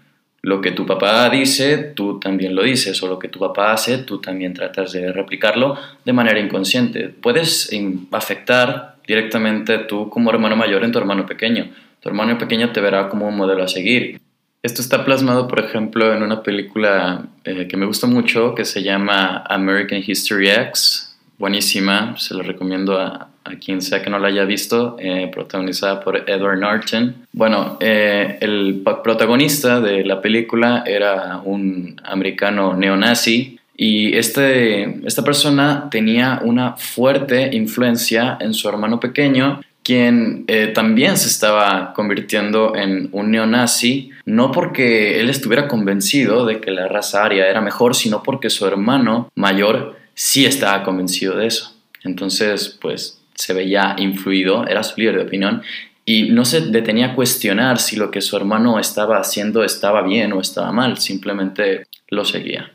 Lo 0.46 0.60
que 0.60 0.70
tu 0.70 0.86
papá 0.86 1.28
dice, 1.28 1.76
tú 1.76 2.20
también 2.20 2.54
lo 2.54 2.62
dices, 2.62 3.02
o 3.02 3.08
lo 3.08 3.18
que 3.18 3.26
tu 3.26 3.40
papá 3.40 3.72
hace, 3.72 3.98
tú 3.98 4.20
también 4.20 4.54
tratas 4.54 4.92
de 4.92 5.10
replicarlo 5.12 5.76
de 6.04 6.12
manera 6.12 6.38
inconsciente. 6.38 7.08
Puedes 7.08 7.68
afectar 8.12 8.94
directamente 9.08 9.76
tú 9.78 10.08
como 10.08 10.30
hermano 10.30 10.54
mayor 10.54 10.84
en 10.84 10.92
tu 10.92 11.00
hermano 11.00 11.26
pequeño. 11.26 11.72
Tu 11.98 12.08
hermano 12.08 12.38
pequeño 12.38 12.70
te 12.70 12.80
verá 12.80 13.08
como 13.08 13.26
un 13.26 13.36
modelo 13.36 13.64
a 13.64 13.66
seguir. 13.66 14.20
Esto 14.62 14.82
está 14.82 15.04
plasmado, 15.04 15.48
por 15.48 15.58
ejemplo, 15.58 16.14
en 16.14 16.22
una 16.22 16.44
película 16.44 17.26
eh, 17.42 17.66
que 17.66 17.76
me 17.76 17.86
gusta 17.86 18.06
mucho 18.06 18.54
que 18.54 18.64
se 18.64 18.84
llama 18.84 19.42
American 19.48 20.00
History 20.06 20.48
X. 20.48 21.18
Buenísima, 21.38 22.16
se 22.18 22.34
lo 22.34 22.44
recomiendo 22.44 23.00
a, 23.00 23.30
a 23.46 23.56
quien 23.58 23.80
sea 23.80 24.02
que 24.02 24.10
no 24.10 24.18
la 24.18 24.28
haya 24.28 24.44
visto, 24.44 24.96
eh, 24.98 25.30
protagonizada 25.32 26.00
por 26.00 26.28
Edward 26.28 26.58
Norton. 26.58 27.14
Bueno, 27.32 27.76
eh, 27.80 28.38
el 28.40 28.82
protagonista 29.02 29.80
de 29.80 30.04
la 30.04 30.20
película 30.20 30.82
era 30.86 31.40
un 31.44 32.00
americano 32.04 32.74
neonazi 32.74 33.58
y 33.76 34.16
este, 34.16 35.06
esta 35.06 35.22
persona 35.22 35.88
tenía 35.90 36.40
una 36.42 36.76
fuerte 36.76 37.54
influencia 37.54 38.38
en 38.40 38.54
su 38.54 38.68
hermano 38.68 38.98
pequeño, 38.98 39.60
quien 39.82 40.44
eh, 40.48 40.68
también 40.74 41.16
se 41.16 41.28
estaba 41.28 41.92
convirtiendo 41.94 42.74
en 42.74 43.08
un 43.12 43.30
neonazi, 43.30 44.10
no 44.24 44.50
porque 44.50 45.20
él 45.20 45.30
estuviera 45.30 45.68
convencido 45.68 46.44
de 46.44 46.60
que 46.60 46.72
la 46.72 46.88
raza 46.88 47.24
aria 47.24 47.48
era 47.48 47.60
mejor, 47.60 47.94
sino 47.94 48.22
porque 48.22 48.50
su 48.50 48.66
hermano 48.66 49.30
mayor 49.36 49.96
sí 50.14 50.44
estaba 50.46 50.82
convencido 50.82 51.36
de 51.36 51.46
eso. 51.46 51.72
Entonces, 52.02 52.76
pues 52.80 53.15
se 53.36 53.52
veía 53.52 53.94
influido, 53.98 54.66
era 54.66 54.82
su 54.82 55.00
líder 55.00 55.16
de 55.16 55.22
opinión, 55.22 55.62
y 56.04 56.30
no 56.30 56.44
se 56.44 56.60
detenía 56.60 57.06
a 57.06 57.14
cuestionar 57.14 57.78
si 57.78 57.96
lo 57.96 58.10
que 58.10 58.20
su 58.20 58.36
hermano 58.36 58.78
estaba 58.78 59.18
haciendo 59.18 59.64
estaba 59.64 60.02
bien 60.02 60.32
o 60.32 60.40
estaba 60.40 60.72
mal, 60.72 60.98
simplemente 60.98 61.86
lo 62.08 62.24
seguía. 62.24 62.70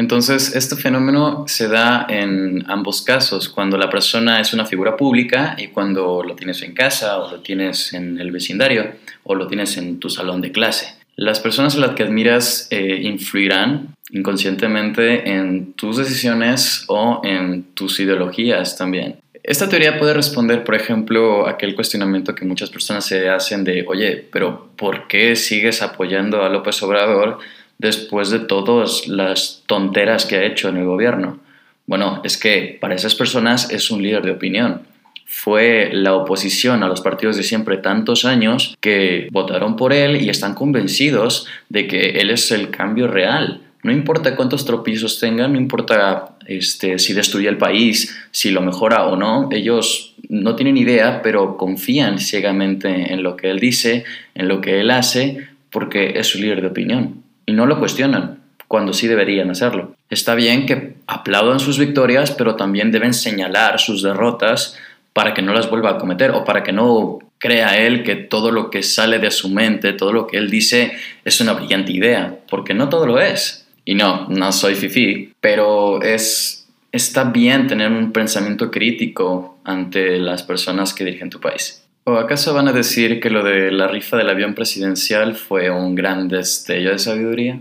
Entonces, 0.00 0.56
este 0.56 0.76
fenómeno 0.76 1.44
se 1.46 1.68
da 1.68 2.06
en 2.08 2.64
ambos 2.68 3.02
casos, 3.02 3.50
cuando 3.50 3.76
la 3.76 3.90
persona 3.90 4.40
es 4.40 4.54
una 4.54 4.64
figura 4.64 4.96
pública 4.96 5.56
y 5.58 5.66
cuando 5.66 6.22
lo 6.22 6.34
tienes 6.34 6.62
en 6.62 6.72
casa 6.72 7.18
o 7.18 7.30
lo 7.30 7.40
tienes 7.40 7.92
en 7.92 8.18
el 8.18 8.30
vecindario 8.30 8.94
o 9.24 9.34
lo 9.34 9.46
tienes 9.46 9.76
en 9.76 10.00
tu 10.00 10.08
salón 10.08 10.40
de 10.40 10.52
clase. 10.52 10.94
Las 11.16 11.38
personas 11.38 11.76
a 11.76 11.80
las 11.80 11.90
que 11.90 12.04
admiras 12.04 12.66
eh, 12.70 13.00
influirán 13.02 13.94
inconscientemente 14.10 15.30
en 15.30 15.74
tus 15.74 15.98
decisiones 15.98 16.84
o 16.88 17.20
en 17.22 17.74
tus 17.74 18.00
ideologías 18.00 18.78
también. 18.78 19.16
Esta 19.42 19.68
teoría 19.68 19.98
puede 19.98 20.14
responder, 20.14 20.64
por 20.64 20.74
ejemplo, 20.74 21.48
aquel 21.48 21.74
cuestionamiento 21.74 22.34
que 22.34 22.44
muchas 22.44 22.70
personas 22.70 23.06
se 23.06 23.28
hacen 23.28 23.64
de, 23.64 23.84
oye, 23.88 24.28
pero 24.30 24.68
¿por 24.76 25.08
qué 25.08 25.34
sigues 25.34 25.82
apoyando 25.82 26.44
a 26.44 26.50
López 26.50 26.82
Obrador 26.82 27.38
después 27.78 28.30
de 28.30 28.40
todas 28.40 29.08
las 29.08 29.62
tonteras 29.66 30.26
que 30.26 30.36
ha 30.36 30.44
hecho 30.44 30.68
en 30.68 30.76
el 30.76 30.84
gobierno? 30.84 31.40
Bueno, 31.86 32.20
es 32.22 32.36
que 32.36 32.78
para 32.80 32.94
esas 32.94 33.14
personas 33.14 33.70
es 33.70 33.90
un 33.90 34.02
líder 34.02 34.22
de 34.22 34.32
opinión. 34.32 34.82
Fue 35.24 35.90
la 35.92 36.14
oposición 36.14 36.82
a 36.82 36.88
los 36.88 37.00
partidos 37.00 37.36
de 37.36 37.42
siempre 37.42 37.78
tantos 37.78 38.24
años 38.24 38.76
que 38.80 39.28
votaron 39.30 39.76
por 39.76 39.92
él 39.92 40.20
y 40.20 40.28
están 40.28 40.54
convencidos 40.54 41.46
de 41.68 41.86
que 41.86 42.20
él 42.20 42.30
es 42.30 42.50
el 42.50 42.70
cambio 42.70 43.06
real 43.06 43.62
no 43.82 43.92
importa 43.92 44.36
cuántos 44.36 44.64
tropiezos 44.64 45.18
tengan, 45.18 45.52
no 45.52 45.58
importa 45.58 46.36
este, 46.46 46.98
si 46.98 47.12
destruye 47.12 47.48
el 47.48 47.56
país, 47.56 48.16
si 48.30 48.50
lo 48.50 48.60
mejora 48.60 49.06
o 49.06 49.16
no, 49.16 49.48
ellos 49.50 50.14
no 50.28 50.54
tienen 50.54 50.76
idea, 50.76 51.22
pero 51.22 51.56
confían 51.56 52.18
ciegamente 52.18 53.12
en 53.12 53.22
lo 53.22 53.36
que 53.36 53.50
él 53.50 53.58
dice, 53.58 54.04
en 54.34 54.48
lo 54.48 54.60
que 54.60 54.80
él 54.80 54.90
hace, 54.90 55.48
porque 55.70 56.18
es 56.18 56.26
su 56.26 56.38
líder 56.38 56.60
de 56.60 56.68
opinión. 56.68 57.22
Y 57.46 57.52
no 57.52 57.66
lo 57.66 57.78
cuestionan, 57.78 58.40
cuando 58.68 58.92
sí 58.92 59.08
deberían 59.08 59.50
hacerlo. 59.50 59.94
Está 60.10 60.34
bien 60.34 60.66
que 60.66 60.94
aplaudan 61.06 61.58
sus 61.58 61.78
victorias, 61.78 62.30
pero 62.32 62.56
también 62.56 62.92
deben 62.92 63.14
señalar 63.14 63.80
sus 63.80 64.02
derrotas 64.02 64.78
para 65.12 65.34
que 65.34 65.42
no 65.42 65.52
las 65.52 65.68
vuelva 65.70 65.90
a 65.90 65.98
cometer 65.98 66.30
o 66.32 66.44
para 66.44 66.62
que 66.62 66.72
no 66.72 67.18
crea 67.38 67.78
él 67.78 68.04
que 68.04 68.16
todo 68.16 68.50
lo 68.50 68.70
que 68.70 68.82
sale 68.82 69.18
de 69.18 69.30
su 69.30 69.48
mente, 69.48 69.94
todo 69.94 70.12
lo 70.12 70.26
que 70.26 70.36
él 70.36 70.50
dice 70.50 70.92
es 71.24 71.40
una 71.40 71.54
brillante 71.54 71.90
idea, 71.90 72.36
porque 72.48 72.74
no 72.74 72.88
todo 72.88 73.06
lo 73.06 73.18
es. 73.18 73.59
Y 73.84 73.94
no, 73.94 74.28
no 74.28 74.52
soy 74.52 74.74
fifi, 74.74 75.32
pero 75.40 76.02
es, 76.02 76.68
está 76.92 77.24
bien 77.24 77.66
tener 77.66 77.90
un 77.90 78.12
pensamiento 78.12 78.70
crítico 78.70 79.58
ante 79.64 80.18
las 80.18 80.42
personas 80.42 80.92
que 80.94 81.04
dirigen 81.04 81.30
tu 81.30 81.40
país. 81.40 81.84
¿O 82.04 82.16
acaso 82.16 82.54
van 82.54 82.68
a 82.68 82.72
decir 82.72 83.20
que 83.20 83.30
lo 83.30 83.44
de 83.44 83.70
la 83.70 83.86
rifa 83.86 84.16
del 84.16 84.30
avión 84.30 84.54
presidencial 84.54 85.34
fue 85.34 85.70
un 85.70 85.94
gran 85.94 86.28
destello 86.28 86.90
de 86.92 86.98
sabiduría? 86.98 87.60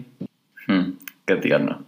Hmm, 0.67 0.93
qué 1.25 1.35
tierno. 1.35 1.83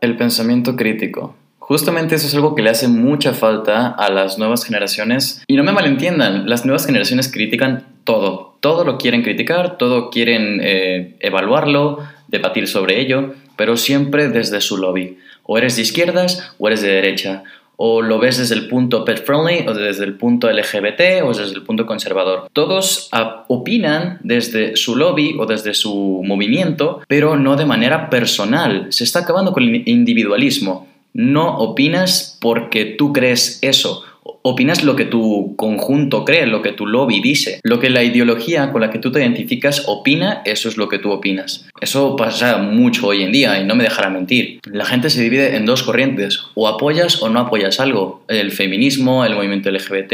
El 0.00 0.16
pensamiento 0.16 0.76
crítico. 0.76 1.36
Justamente 1.66 2.14
eso 2.14 2.28
es 2.28 2.34
algo 2.36 2.54
que 2.54 2.62
le 2.62 2.70
hace 2.70 2.86
mucha 2.86 3.32
falta 3.32 3.88
a 3.88 4.08
las 4.08 4.38
nuevas 4.38 4.64
generaciones. 4.64 5.42
Y 5.48 5.56
no 5.56 5.64
me 5.64 5.72
malentiendan, 5.72 6.48
las 6.48 6.64
nuevas 6.64 6.86
generaciones 6.86 7.28
critican 7.28 7.88
todo. 8.04 8.56
Todo 8.60 8.84
lo 8.84 8.98
quieren 8.98 9.24
criticar, 9.24 9.76
todo 9.76 10.10
quieren 10.10 10.60
eh, 10.62 11.16
evaluarlo, 11.18 11.98
debatir 12.28 12.68
sobre 12.68 13.00
ello, 13.00 13.34
pero 13.56 13.76
siempre 13.76 14.28
desde 14.28 14.60
su 14.60 14.76
lobby. 14.76 15.18
O 15.42 15.58
eres 15.58 15.74
de 15.74 15.82
izquierdas 15.82 16.52
o 16.56 16.68
eres 16.68 16.82
de 16.82 16.88
derecha. 16.88 17.42
O 17.74 18.00
lo 18.00 18.20
ves 18.20 18.38
desde 18.38 18.54
el 18.54 18.68
punto 18.68 19.04
pet 19.04 19.26
friendly, 19.26 19.66
o 19.66 19.74
desde 19.74 20.04
el 20.04 20.14
punto 20.14 20.48
LGBT, 20.48 21.24
o 21.24 21.34
desde 21.34 21.52
el 21.52 21.64
punto 21.64 21.84
conservador. 21.84 22.48
Todos 22.52 23.10
opinan 23.48 24.20
desde 24.22 24.76
su 24.76 24.94
lobby 24.94 25.34
o 25.36 25.46
desde 25.46 25.74
su 25.74 26.22
movimiento, 26.24 27.02
pero 27.08 27.36
no 27.36 27.56
de 27.56 27.66
manera 27.66 28.08
personal. 28.08 28.86
Se 28.90 29.02
está 29.02 29.18
acabando 29.18 29.52
con 29.52 29.64
el 29.64 29.82
individualismo 29.88 30.94
no 31.16 31.56
opinas 31.56 32.36
porque 32.40 32.84
tú 32.84 33.14
crees 33.14 33.58
eso 33.62 34.04
opinas 34.48 34.84
lo 34.84 34.96
que 34.96 35.04
tu 35.04 35.54
conjunto 35.56 36.24
cree, 36.24 36.46
lo 36.46 36.62
que 36.62 36.72
tu 36.72 36.86
lobby 36.86 37.20
dice. 37.20 37.60
Lo 37.62 37.80
que 37.80 37.90
la 37.90 38.02
ideología 38.02 38.72
con 38.72 38.80
la 38.80 38.90
que 38.90 38.98
tú 38.98 39.12
te 39.12 39.20
identificas 39.20 39.84
opina, 39.86 40.42
eso 40.44 40.68
es 40.68 40.76
lo 40.76 40.88
que 40.88 40.98
tú 40.98 41.10
opinas. 41.10 41.66
Eso 41.80 42.16
pasa 42.16 42.58
mucho 42.58 43.08
hoy 43.08 43.22
en 43.22 43.32
día 43.32 43.60
y 43.60 43.64
no 43.64 43.74
me 43.74 43.84
dejará 43.84 44.08
mentir. 44.08 44.60
La 44.64 44.84
gente 44.84 45.10
se 45.10 45.22
divide 45.22 45.56
en 45.56 45.66
dos 45.66 45.82
corrientes, 45.82 46.44
o 46.54 46.68
apoyas 46.68 47.22
o 47.22 47.28
no 47.28 47.40
apoyas 47.40 47.80
algo. 47.80 48.22
El 48.28 48.52
feminismo, 48.52 49.24
el 49.24 49.34
movimiento 49.34 49.70
LGBT, 49.70 50.12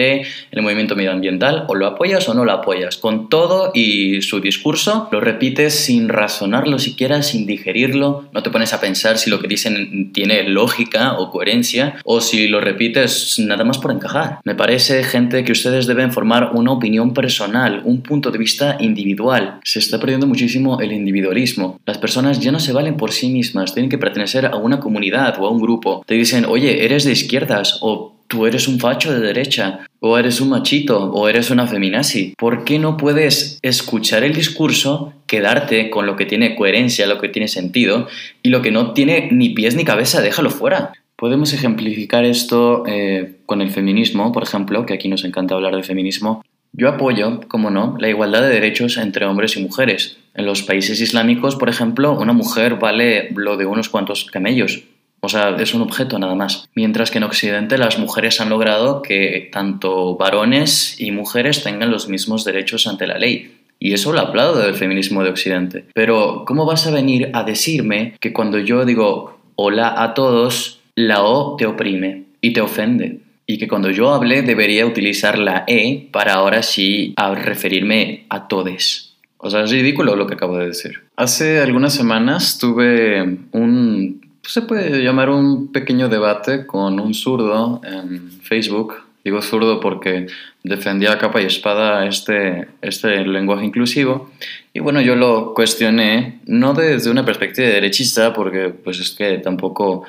el 0.50 0.62
movimiento 0.62 0.96
medioambiental, 0.96 1.64
o 1.68 1.74
lo 1.74 1.86
apoyas 1.86 2.28
o 2.28 2.34
no 2.34 2.44
lo 2.44 2.52
apoyas. 2.52 2.96
Con 2.96 3.28
todo 3.28 3.70
y 3.74 4.22
su 4.22 4.40
discurso, 4.40 5.08
lo 5.12 5.20
repites 5.20 5.74
sin 5.74 6.08
razonarlo 6.08 6.78
siquiera, 6.78 7.22
sin 7.22 7.46
digerirlo, 7.46 8.24
no 8.32 8.42
te 8.42 8.50
pones 8.50 8.72
a 8.72 8.80
pensar 8.80 9.18
si 9.18 9.30
lo 9.30 9.40
que 9.40 9.48
dicen 9.48 10.12
tiene 10.12 10.42
lógica 10.44 11.14
o 11.18 11.30
coherencia, 11.30 11.96
o 12.04 12.20
si 12.20 12.48
lo 12.48 12.60
repites 12.60 13.38
nada 13.38 13.64
más 13.64 13.78
por 13.78 13.92
encajar. 13.92 14.21
Me 14.44 14.54
parece, 14.54 15.02
gente, 15.04 15.44
que 15.44 15.52
ustedes 15.52 15.86
deben 15.86 16.12
formar 16.12 16.50
una 16.54 16.72
opinión 16.72 17.14
personal, 17.14 17.82
un 17.84 18.02
punto 18.02 18.30
de 18.30 18.38
vista 18.38 18.76
individual. 18.80 19.60
Se 19.64 19.78
está 19.78 19.98
perdiendo 19.98 20.26
muchísimo 20.26 20.80
el 20.80 20.92
individualismo. 20.92 21.80
Las 21.86 21.98
personas 21.98 22.40
ya 22.40 22.52
no 22.52 22.60
se 22.60 22.72
valen 22.72 22.96
por 22.96 23.12
sí 23.12 23.28
mismas, 23.28 23.74
tienen 23.74 23.90
que 23.90 23.98
pertenecer 23.98 24.46
a 24.46 24.56
una 24.56 24.80
comunidad 24.80 25.36
o 25.40 25.46
a 25.46 25.50
un 25.50 25.60
grupo. 25.60 26.04
Te 26.06 26.14
dicen, 26.14 26.44
oye, 26.44 26.84
eres 26.84 27.04
de 27.04 27.12
izquierdas 27.12 27.78
o 27.80 28.16
tú 28.32 28.46
eres 28.46 28.66
un 28.66 28.80
facho 28.80 29.12
de 29.12 29.20
derecha, 29.20 29.80
o 30.00 30.16
eres 30.16 30.40
un 30.40 30.48
machito, 30.48 31.12
o 31.12 31.28
eres 31.28 31.50
una 31.50 31.66
feminazi. 31.66 32.32
¿Por 32.38 32.64
qué 32.64 32.78
no 32.78 32.96
puedes 32.96 33.58
escuchar 33.60 34.24
el 34.24 34.32
discurso 34.32 35.12
quedarte 35.26 35.90
con 35.90 36.06
lo 36.06 36.16
que 36.16 36.24
tiene 36.24 36.56
coherencia, 36.56 37.06
lo 37.06 37.20
que 37.20 37.28
tiene 37.28 37.46
sentido, 37.46 38.08
y 38.42 38.48
lo 38.48 38.62
que 38.62 38.70
no 38.70 38.92
tiene 38.92 39.28
ni 39.30 39.50
pies 39.50 39.74
ni 39.76 39.84
cabeza, 39.84 40.22
déjalo 40.22 40.48
fuera. 40.48 40.92
Podemos 41.22 41.52
ejemplificar 41.52 42.24
esto 42.24 42.82
eh, 42.84 43.36
con 43.46 43.62
el 43.62 43.70
feminismo, 43.70 44.32
por 44.32 44.42
ejemplo, 44.42 44.84
que 44.84 44.94
aquí 44.94 45.06
nos 45.06 45.22
encanta 45.22 45.54
hablar 45.54 45.76
de 45.76 45.84
feminismo. 45.84 46.44
Yo 46.72 46.88
apoyo, 46.88 47.38
como 47.46 47.70
no, 47.70 47.94
la 48.00 48.08
igualdad 48.08 48.42
de 48.42 48.48
derechos 48.48 48.96
entre 48.96 49.24
hombres 49.26 49.56
y 49.56 49.62
mujeres. 49.62 50.18
En 50.34 50.46
los 50.46 50.64
países 50.64 51.00
islámicos, 51.00 51.54
por 51.54 51.68
ejemplo, 51.68 52.18
una 52.18 52.32
mujer 52.32 52.74
vale 52.74 53.30
lo 53.36 53.56
de 53.56 53.66
unos 53.66 53.88
cuantos 53.88 54.24
camellos. 54.32 54.82
O 55.20 55.28
sea, 55.28 55.50
es 55.60 55.74
un 55.74 55.82
objeto 55.82 56.18
nada 56.18 56.34
más. 56.34 56.68
Mientras 56.74 57.12
que 57.12 57.18
en 57.18 57.24
Occidente 57.24 57.78
las 57.78 58.00
mujeres 58.00 58.40
han 58.40 58.50
logrado 58.50 59.00
que 59.00 59.48
tanto 59.52 60.16
varones 60.16 61.00
y 61.00 61.12
mujeres 61.12 61.62
tengan 61.62 61.92
los 61.92 62.08
mismos 62.08 62.44
derechos 62.44 62.88
ante 62.88 63.06
la 63.06 63.18
ley. 63.18 63.60
Y 63.78 63.92
eso 63.92 64.12
lo 64.12 64.18
aplaudo 64.18 64.58
del 64.58 64.74
feminismo 64.74 65.22
de 65.22 65.30
Occidente. 65.30 65.84
Pero, 65.94 66.42
¿cómo 66.48 66.66
vas 66.66 66.88
a 66.88 66.90
venir 66.90 67.30
a 67.32 67.44
decirme 67.44 68.16
que 68.18 68.32
cuando 68.32 68.58
yo 68.58 68.84
digo 68.84 69.38
hola 69.54 70.02
a 70.02 70.14
todos, 70.14 70.81
la 70.94 71.22
O 71.22 71.56
te 71.56 71.66
oprime 71.66 72.24
y 72.40 72.52
te 72.52 72.60
ofende? 72.60 73.20
Y 73.46 73.58
que 73.58 73.68
cuando 73.68 73.90
yo 73.90 74.12
hable 74.12 74.42
debería 74.42 74.86
utilizar 74.86 75.38
la 75.38 75.64
E 75.66 76.08
para 76.12 76.34
ahora 76.34 76.62
sí 76.62 77.12
a 77.16 77.34
referirme 77.34 78.26
a 78.28 78.48
todes. 78.48 79.14
O 79.38 79.50
sea, 79.50 79.64
es 79.64 79.70
ridículo 79.70 80.14
lo 80.14 80.26
que 80.26 80.34
acabo 80.34 80.58
de 80.58 80.68
decir. 80.68 81.00
Hace 81.16 81.60
algunas 81.60 81.92
semanas 81.92 82.58
tuve 82.58 83.38
un 83.50 84.20
pues, 84.42 84.54
se 84.54 84.62
puede 84.62 85.02
llamar 85.02 85.30
un 85.30 85.70
pequeño 85.70 86.08
debate 86.08 86.66
con 86.66 86.98
un 86.98 87.14
zurdo 87.14 87.80
en 87.84 88.30
Facebook. 88.42 88.94
Digo 89.24 89.40
zurdo 89.40 89.78
porque 89.78 90.26
defendía 90.64 91.12
a 91.12 91.18
capa 91.18 91.40
y 91.40 91.46
espada 91.46 92.06
este, 92.06 92.66
este 92.82 93.24
lenguaje 93.24 93.64
inclusivo. 93.64 94.32
Y 94.72 94.80
bueno, 94.80 95.00
yo 95.00 95.14
lo 95.14 95.54
cuestioné, 95.54 96.40
no 96.46 96.74
desde 96.74 97.08
una 97.08 97.24
perspectiva 97.24 97.68
derechista, 97.68 98.32
porque 98.32 98.70
pues 98.70 98.98
es 98.98 99.12
que 99.12 99.38
tampoco 99.38 100.02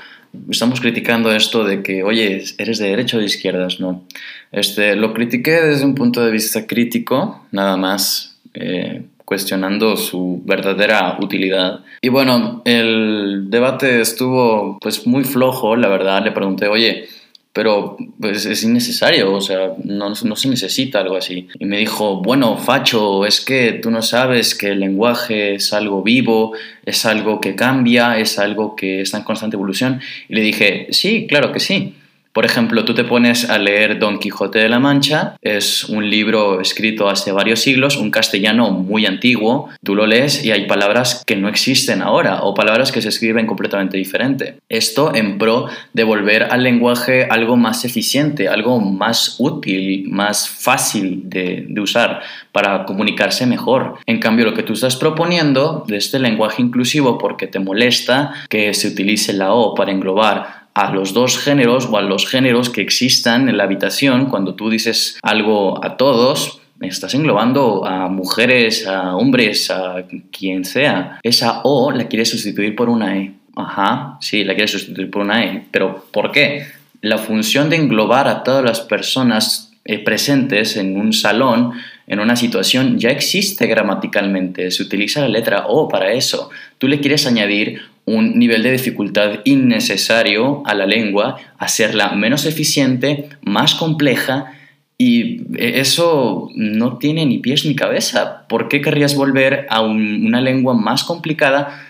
estamos 0.49 0.81
criticando 0.81 1.31
esto 1.31 1.63
de 1.63 1.83
que, 1.83 2.03
oye, 2.03 2.43
eres 2.57 2.79
de 2.79 2.89
derecha 2.89 3.17
o 3.17 3.19
de 3.19 3.25
izquierdas, 3.25 3.79
no. 3.79 4.03
Este, 4.51 4.95
lo 4.95 5.13
critiqué 5.13 5.61
desde 5.61 5.85
un 5.85 5.95
punto 5.95 6.23
de 6.23 6.31
vista 6.31 6.67
crítico, 6.67 7.45
nada 7.51 7.77
más. 7.77 8.37
Eh, 8.53 9.03
cuestionando 9.25 9.95
su 9.95 10.41
verdadera 10.45 11.17
utilidad. 11.19 11.79
Y 12.01 12.09
bueno, 12.09 12.61
el 12.65 13.45
debate 13.49 14.01
estuvo 14.01 14.77
pues 14.79 15.07
muy 15.07 15.23
flojo, 15.23 15.75
la 15.75 15.87
verdad. 15.87 16.23
Le 16.23 16.31
pregunté, 16.31 16.67
oye, 16.67 17.07
pero 17.53 17.97
pues 18.19 18.47
es 18.47 18.63
innecesario, 18.63 19.31
o 19.31 19.39
sea, 19.39 19.73
no, 19.83 20.09
no, 20.09 20.35
se 20.35 20.49
necesita 20.49 20.99
algo 20.99 21.15
así. 21.15 21.47
Y 21.59 21.65
me 21.65 21.77
dijo, 21.77 22.17
bueno, 22.21 22.57
Facho, 22.57 23.25
es 23.25 23.41
que 23.41 23.73
tú 23.73 23.91
no 23.91 24.01
sabes 24.01 24.55
que 24.55 24.69
el 24.69 24.79
lenguaje 24.79 25.53
es 25.53 25.71
algo 25.71 26.01
vivo, 26.01 26.53
es 26.83 27.05
algo 27.05 27.39
que 27.39 27.55
cambia, 27.55 28.17
es 28.17 28.39
algo 28.39 28.75
que 28.75 29.01
está 29.01 29.19
en 29.19 29.23
constante 29.23 29.55
evolución. 29.55 30.01
Y 30.27 30.33
le 30.33 30.41
dije, 30.41 30.87
sí, 30.89 31.27
claro 31.29 31.51
que 31.51 31.59
sí. 31.59 31.93
Por 32.33 32.45
ejemplo, 32.45 32.83
tú 32.83 32.95
te 32.95 33.03
pones 33.03 33.47
a 33.47 33.59
leer 33.59 33.99
Don 33.99 34.17
Quijote 34.17 34.57
de 34.57 34.67
la 34.67 34.79
Mancha, 34.79 35.35
es 35.43 35.83
un 35.83 36.09
libro 36.09 36.61
escrito 36.61 37.07
hace 37.07 37.31
varios 37.31 37.59
siglos, 37.59 37.95
un 37.95 38.09
castellano 38.09 38.71
muy 38.71 39.05
antiguo, 39.05 39.69
tú 39.83 39.93
lo 39.93 40.07
lees 40.07 40.43
y 40.43 40.51
hay 40.51 40.65
palabras 40.65 41.23
que 41.27 41.35
no 41.35 41.47
existen 41.47 42.01
ahora 42.01 42.41
o 42.41 42.55
palabras 42.55 42.91
que 42.91 43.03
se 43.03 43.09
escriben 43.09 43.45
completamente 43.45 43.97
diferente. 43.97 44.57
Esto 44.67 45.13
en 45.13 45.37
pro 45.37 45.67
de 45.93 46.03
volver 46.03 46.45
al 46.45 46.63
lenguaje 46.63 47.27
algo 47.29 47.55
más 47.55 47.85
eficiente, 47.85 48.47
algo 48.47 48.79
más 48.79 49.35
útil, 49.37 50.09
más 50.09 50.49
fácil 50.49 51.29
de, 51.29 51.65
de 51.69 51.81
usar 51.81 52.21
para 52.51 52.85
comunicarse 52.85 53.45
mejor. 53.45 53.99
En 54.07 54.19
cambio, 54.19 54.45
lo 54.45 54.55
que 54.55 54.63
tú 54.63 54.73
estás 54.73 54.95
proponiendo 54.95 55.83
de 55.87 55.97
este 55.97 56.17
lenguaje 56.17 56.63
inclusivo 56.63 57.19
porque 57.19 57.45
te 57.45 57.59
molesta 57.59 58.33
que 58.49 58.73
se 58.73 58.87
utilice 58.87 59.33
la 59.33 59.53
O 59.53 59.75
para 59.75 59.91
englobar 59.91 60.62
a 60.73 60.91
los 60.91 61.13
dos 61.13 61.37
géneros 61.37 61.87
o 61.89 61.97
a 61.97 62.01
los 62.01 62.27
géneros 62.27 62.69
que 62.69 62.81
existan 62.81 63.49
en 63.49 63.57
la 63.57 63.63
habitación, 63.63 64.27
cuando 64.27 64.55
tú 64.55 64.69
dices 64.69 65.19
algo 65.21 65.83
a 65.83 65.97
todos, 65.97 66.61
estás 66.81 67.13
englobando 67.13 67.85
a 67.85 68.07
mujeres, 68.07 68.87
a 68.87 69.15
hombres, 69.15 69.69
a 69.71 70.03
quien 70.31 70.65
sea. 70.65 71.19
Esa 71.23 71.61
O 71.63 71.91
la 71.91 72.07
quieres 72.07 72.29
sustituir 72.29 72.75
por 72.75 72.89
una 72.89 73.17
E. 73.17 73.33
Ajá, 73.55 74.17
sí, 74.19 74.43
la 74.43 74.53
quieres 74.53 74.71
sustituir 74.71 75.09
por 75.09 75.21
una 75.21 75.43
E. 75.43 75.65
Pero 75.71 76.05
¿por 76.11 76.31
qué? 76.31 76.65
La 77.01 77.17
función 77.17 77.69
de 77.69 77.75
englobar 77.77 78.27
a 78.27 78.43
todas 78.43 78.63
las 78.63 78.81
personas 78.81 79.71
eh, 79.85 79.99
presentes 79.99 80.77
en 80.77 80.97
un 80.97 81.13
salón, 81.13 81.73
en 82.07 82.19
una 82.19 82.35
situación, 82.35 82.97
ya 82.97 83.09
existe 83.09 83.67
gramaticalmente. 83.67 84.71
Se 84.71 84.83
utiliza 84.83 85.21
la 85.21 85.27
letra 85.27 85.65
O 85.67 85.87
para 85.87 86.13
eso. 86.13 86.49
Tú 86.77 86.87
le 86.87 86.99
quieres 86.99 87.27
añadir 87.27 87.81
un 88.05 88.37
nivel 88.37 88.63
de 88.63 88.71
dificultad 88.71 89.39
innecesario 89.45 90.63
a 90.65 90.73
la 90.73 90.85
lengua, 90.85 91.37
hacerla 91.57 92.11
menos 92.13 92.45
eficiente, 92.45 93.29
más 93.41 93.75
compleja, 93.75 94.53
y 94.97 95.41
eso 95.57 96.49
no 96.55 96.97
tiene 96.97 97.25
ni 97.25 97.39
pies 97.39 97.65
ni 97.65 97.75
cabeza. 97.75 98.47
¿Por 98.47 98.67
qué 98.67 98.81
querrías 98.81 99.15
volver 99.15 99.65
a 99.69 99.81
una 99.81 100.39
lengua 100.39 100.73
más 100.73 101.03
complicada 101.03 101.81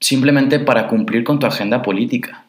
simplemente 0.00 0.58
para 0.60 0.86
cumplir 0.86 1.24
con 1.24 1.38
tu 1.38 1.46
agenda 1.46 1.82
política? 1.82 2.44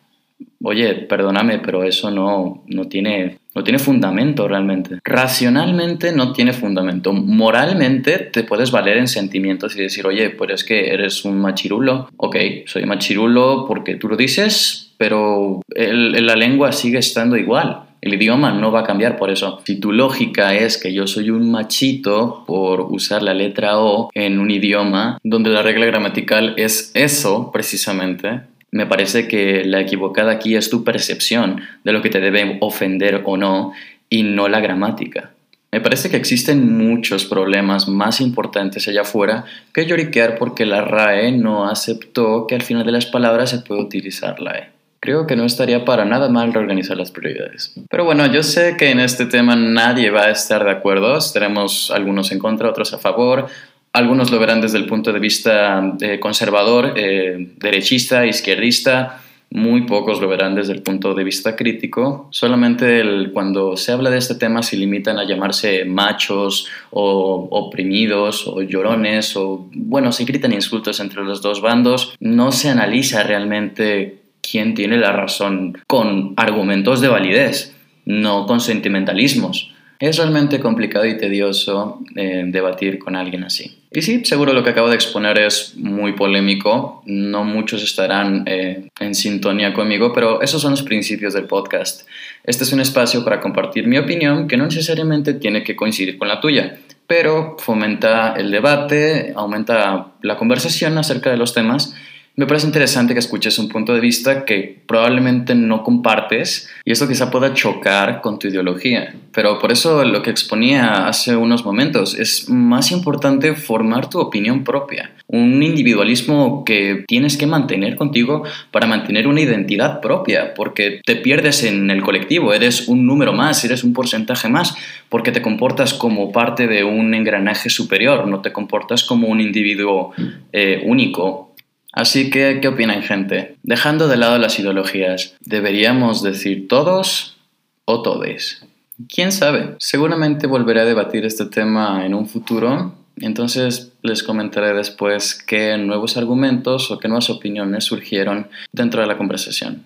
Oye, 0.61 0.93
perdóname, 0.95 1.59
pero 1.59 1.83
eso 1.83 2.11
no, 2.11 2.63
no, 2.67 2.87
tiene, 2.87 3.37
no 3.55 3.63
tiene 3.63 3.79
fundamento 3.79 4.47
realmente. 4.47 4.99
Racionalmente 5.03 6.11
no 6.11 6.33
tiene 6.33 6.53
fundamento. 6.53 7.13
Moralmente 7.13 8.19
te 8.19 8.43
puedes 8.43 8.71
valer 8.71 8.97
en 8.97 9.07
sentimientos 9.07 9.75
y 9.75 9.81
decir, 9.81 10.05
oye, 10.05 10.29
pues 10.31 10.51
es 10.51 10.63
que 10.63 10.93
eres 10.93 11.23
un 11.23 11.39
machirulo. 11.39 12.09
Ok, 12.17 12.35
soy 12.65 12.85
machirulo 12.85 13.65
porque 13.67 13.95
tú 13.95 14.09
lo 14.09 14.17
dices, 14.17 14.91
pero 14.97 15.61
la 15.69 16.35
lengua 16.35 16.73
sigue 16.73 16.97
estando 16.97 17.37
igual. 17.37 17.83
El 18.01 18.13
idioma 18.13 18.51
no 18.51 18.71
va 18.71 18.81
a 18.81 18.85
cambiar 18.85 19.17
por 19.17 19.29
eso. 19.29 19.61
Si 19.65 19.79
tu 19.79 19.91
lógica 19.91 20.55
es 20.55 20.77
que 20.77 20.93
yo 20.93 21.05
soy 21.05 21.31
un 21.31 21.51
machito 21.51 22.43
por 22.47 22.81
usar 22.81 23.23
la 23.23 23.33
letra 23.33 23.79
O 23.79 24.09
en 24.13 24.39
un 24.39 24.51
idioma 24.51 25.19
donde 25.23 25.49
la 25.49 25.61
regla 25.61 25.85
gramatical 25.85 26.53
es 26.57 26.91
eso 26.93 27.51
precisamente, 27.51 28.41
me 28.71 28.85
parece 28.85 29.27
que 29.27 29.63
la 29.65 29.81
equivocada 29.81 30.31
aquí 30.31 30.55
es 30.55 30.69
tu 30.69 30.83
percepción 30.83 31.61
de 31.83 31.91
lo 31.91 32.01
que 32.01 32.09
te 32.09 32.19
debe 32.19 32.57
ofender 32.61 33.23
o 33.25 33.37
no 33.37 33.73
y 34.09 34.23
no 34.23 34.47
la 34.47 34.59
gramática. 34.59 35.31
Me 35.71 35.81
parece 35.81 36.09
que 36.09 36.17
existen 36.17 36.77
muchos 36.77 37.25
problemas 37.25 37.87
más 37.87 38.21
importantes 38.21 38.87
allá 38.87 39.01
afuera 39.01 39.45
que 39.71 39.85
lloriquear 39.85 40.37
porque 40.37 40.65
la 40.65 40.81
RAE 40.81 41.31
no 41.31 41.69
aceptó 41.69 42.47
que 42.47 42.55
al 42.55 42.63
final 42.63 42.85
de 42.85 42.91
las 42.91 43.05
palabras 43.05 43.51
se 43.51 43.59
puede 43.59 43.81
utilizar 43.81 44.39
la 44.39 44.57
E. 44.57 44.69
Creo 45.01 45.27
que 45.27 45.35
no 45.35 45.45
estaría 45.45 45.85
para 45.85 46.03
nada 46.03 46.27
mal 46.27 46.53
reorganizar 46.53 46.97
las 46.97 47.11
prioridades. 47.11 47.73
Pero 47.89 48.03
bueno, 48.03 48.25
yo 48.25 48.43
sé 48.43 48.75
que 48.77 48.89
en 48.89 48.99
este 48.99 49.27
tema 49.27 49.55
nadie 49.55 50.09
va 50.09 50.23
a 50.23 50.31
estar 50.31 50.65
de 50.65 50.71
acuerdo. 50.71 51.17
Tenemos 51.31 51.89
algunos 51.91 52.31
en 52.33 52.39
contra, 52.39 52.69
otros 52.69 52.93
a 52.93 52.97
favor. 52.97 53.47
Algunos 53.91 54.29
lo 54.31 54.39
verán 54.39 54.61
desde 54.61 54.77
el 54.77 54.85
punto 54.85 55.11
de 55.11 55.19
vista 55.19 55.95
eh, 55.99 56.19
conservador, 56.19 56.93
eh, 56.95 57.53
derechista, 57.57 58.25
izquierdista. 58.25 59.21
Muy 59.51 59.81
pocos 59.87 60.21
lo 60.21 60.27
verán 60.27 60.53
desde 60.53 60.73
el 60.73 60.83
punto 60.83 61.15
de 61.15 61.23
vista 61.23 61.55
crítico. 61.55 62.27
Solamente 62.29 63.03
cuando 63.33 63.75
se 63.77 63.91
habla 63.91 64.11
de 64.11 64.19
este 64.19 64.35
tema 64.35 64.61
se 64.61 64.77
limitan 64.77 65.17
a 65.17 65.23
llamarse 65.23 65.85
machos 65.85 66.67
o 66.91 67.47
oprimidos 67.49 68.47
o 68.47 68.61
llorones 68.61 69.35
o, 69.35 69.67
bueno, 69.73 70.11
se 70.11 70.25
gritan 70.25 70.53
insultos 70.53 70.99
entre 70.99 71.23
los 71.23 71.41
dos 71.41 71.61
bandos. 71.61 72.15
No 72.19 72.51
se 72.51 72.69
analiza 72.69 73.23
realmente 73.23 74.19
quién 74.41 74.75
tiene 74.75 74.97
la 74.97 75.13
razón 75.13 75.79
con 75.87 76.35
argumentos 76.37 77.01
de 77.01 77.07
validez, 77.07 77.75
no 78.05 78.45
con 78.45 78.59
sentimentalismos. 78.59 79.71
Es 79.99 80.17
realmente 80.17 80.61
complicado 80.61 81.05
y 81.05 81.17
tedioso 81.17 81.99
eh, 82.15 82.43
debatir 82.47 82.99
con 82.99 83.17
alguien 83.17 83.43
así. 83.43 83.79
Y 83.91 84.01
sí, 84.01 84.23
seguro 84.23 84.53
lo 84.53 84.63
que 84.63 84.69
acabo 84.69 84.87
de 84.87 84.95
exponer 84.95 85.37
es 85.39 85.75
muy 85.75 86.13
polémico, 86.13 87.03
no 87.05 87.43
muchos 87.43 87.83
estarán 87.83 88.43
eh, 88.45 88.87
en 88.99 89.13
sintonía 89.13 89.73
conmigo, 89.73 90.13
pero 90.13 90.41
esos 90.41 90.61
son 90.61 90.71
los 90.71 90.83
principios 90.83 91.33
del 91.33 91.45
podcast. 91.45 92.07
Este 92.45 92.63
es 92.63 92.71
un 92.71 92.79
espacio 92.79 93.25
para 93.25 93.41
compartir 93.41 93.87
mi 93.87 93.97
opinión 93.97 94.47
que 94.47 94.55
no 94.55 94.65
necesariamente 94.65 95.33
tiene 95.33 95.63
que 95.63 95.75
coincidir 95.75 96.17
con 96.17 96.29
la 96.29 96.39
tuya, 96.39 96.79
pero 97.05 97.57
fomenta 97.59 98.35
el 98.37 98.51
debate, 98.51 99.33
aumenta 99.35 100.13
la 100.21 100.37
conversación 100.37 100.97
acerca 100.97 101.29
de 101.29 101.37
los 101.37 101.53
temas 101.53 101.93
Me 102.39 102.47
parece 102.47 102.67
interesante 102.67 103.11
que 103.11 103.19
escuches 103.19 103.59
un 103.59 103.67
punto 103.67 103.93
de 103.93 103.99
vista 103.99 104.45
que 104.45 104.79
probablemente 104.85 105.55
no 105.55 105.83
compartes 105.83 106.69
y 106.85 106.93
esto 106.93 107.05
quizá 107.05 107.29
pueda 107.29 107.53
chocar 107.53 108.21
con 108.21 108.39
tu 108.39 108.47
ideología. 108.47 109.13
Pero 109.33 109.59
por 109.59 109.73
eso 109.73 110.05
lo 110.05 110.21
que 110.21 110.29
exponía 110.29 111.05
hace 111.05 111.35
unos 111.35 111.65
momentos 111.65 112.17
es 112.17 112.47
más 112.47 112.93
importante 112.93 113.55
formar 113.55 114.09
tu 114.09 114.19
opinión 114.21 114.63
propia. 114.63 115.11
Un 115.27 115.61
individualismo 115.61 116.63
que 116.63 117.03
tienes 117.09 117.35
que 117.35 117.45
mantener 117.45 117.97
contigo 117.97 118.43
para 118.71 118.87
mantener 118.87 119.27
una 119.27 119.41
identidad 119.41 119.99
propia, 119.99 120.53
porque 120.53 121.01
te 121.05 121.17
pierdes 121.17 121.65
en 121.65 121.91
el 121.91 122.01
colectivo, 122.01 122.53
eres 122.53 122.87
un 122.87 123.05
número 123.05 123.33
más, 123.33 123.65
eres 123.65 123.83
un 123.83 123.91
porcentaje 123.91 124.47
más, 124.47 124.77
porque 125.09 125.33
te 125.33 125.41
comportas 125.41 125.93
como 125.93 126.31
parte 126.31 126.67
de 126.67 126.85
un 126.85 127.13
engranaje 127.13 127.69
superior, 127.69 128.27
no 128.27 128.39
te 128.39 128.53
comportas 128.53 129.03
como 129.03 129.27
un 129.27 129.41
individuo 129.41 130.13
eh, 130.53 130.81
único 130.85 131.48
Así 131.91 132.29
que, 132.29 132.59
¿qué 132.61 132.67
opinan 132.67 133.01
gente? 133.01 133.57
Dejando 133.63 134.07
de 134.07 134.17
lado 134.17 134.37
las 134.37 134.59
ideologías, 134.59 135.35
¿deberíamos 135.41 136.21
decir 136.21 136.67
todos 136.67 137.37
o 137.85 138.01
todes? 138.01 138.63
¿Quién 139.07 139.31
sabe? 139.31 139.75
Seguramente 139.79 140.45
volveré 140.45 140.81
a 140.81 140.85
debatir 140.85 141.25
este 141.25 141.45
tema 141.45 142.05
en 142.05 142.13
un 142.13 142.27
futuro, 142.27 142.93
entonces 143.17 143.93
les 144.01 144.23
comentaré 144.23 144.73
después 144.73 145.35
qué 145.35 145.77
nuevos 145.77 146.17
argumentos 146.17 146.91
o 146.91 146.99
qué 146.99 147.07
nuevas 147.07 147.29
opiniones 147.29 147.85
surgieron 147.85 148.47
dentro 148.71 149.01
de 149.01 149.07
la 149.07 149.17
conversación. 149.17 149.85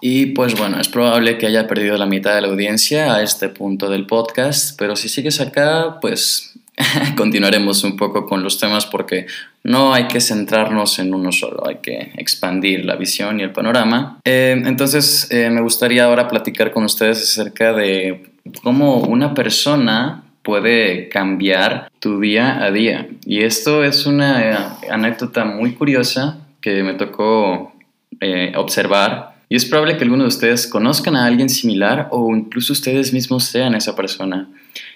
Y 0.00 0.26
pues 0.26 0.56
bueno, 0.56 0.78
es 0.80 0.88
probable 0.88 1.38
que 1.38 1.46
haya 1.46 1.66
perdido 1.66 1.96
la 1.96 2.06
mitad 2.06 2.34
de 2.34 2.42
la 2.42 2.48
audiencia 2.48 3.14
a 3.14 3.22
este 3.22 3.48
punto 3.48 3.88
del 3.88 4.06
podcast, 4.06 4.78
pero 4.78 4.96
si 4.96 5.08
sigues 5.08 5.40
acá, 5.40 5.98
pues 6.00 6.54
continuaremos 7.16 7.84
un 7.84 7.96
poco 7.96 8.26
con 8.26 8.42
los 8.42 8.58
temas 8.58 8.86
porque 8.86 9.26
no 9.64 9.92
hay 9.94 10.06
que 10.08 10.20
centrarnos 10.20 10.98
en 10.98 11.14
uno 11.14 11.32
solo, 11.32 11.66
hay 11.66 11.76
que 11.76 12.12
expandir 12.16 12.84
la 12.84 12.96
visión 12.96 13.40
y 13.40 13.42
el 13.42 13.52
panorama. 13.52 14.18
Eh, 14.24 14.60
entonces, 14.64 15.28
eh, 15.30 15.50
me 15.50 15.60
gustaría 15.60 16.04
ahora 16.04 16.28
platicar 16.28 16.72
con 16.72 16.84
ustedes 16.84 17.22
acerca 17.22 17.72
de 17.72 18.30
cómo 18.62 18.98
una 18.98 19.34
persona 19.34 20.24
puede 20.42 21.08
cambiar 21.08 21.90
tu 22.00 22.20
día 22.20 22.62
a 22.62 22.70
día. 22.70 23.08
Y 23.24 23.42
esto 23.42 23.84
es 23.84 24.06
una 24.06 24.78
anécdota 24.90 25.44
muy 25.44 25.74
curiosa 25.74 26.38
que 26.60 26.82
me 26.82 26.94
tocó 26.94 27.72
eh, 28.20 28.52
observar. 28.56 29.34
Y 29.48 29.56
es 29.56 29.64
probable 29.64 29.96
que 29.96 30.04
alguno 30.04 30.24
de 30.24 30.28
ustedes 30.28 30.66
conozcan 30.66 31.16
a 31.16 31.26
alguien 31.26 31.48
similar 31.48 32.08
o 32.10 32.34
incluso 32.34 32.72
ustedes 32.72 33.12
mismos 33.12 33.44
sean 33.44 33.74
esa 33.74 33.96
persona. 33.96 34.48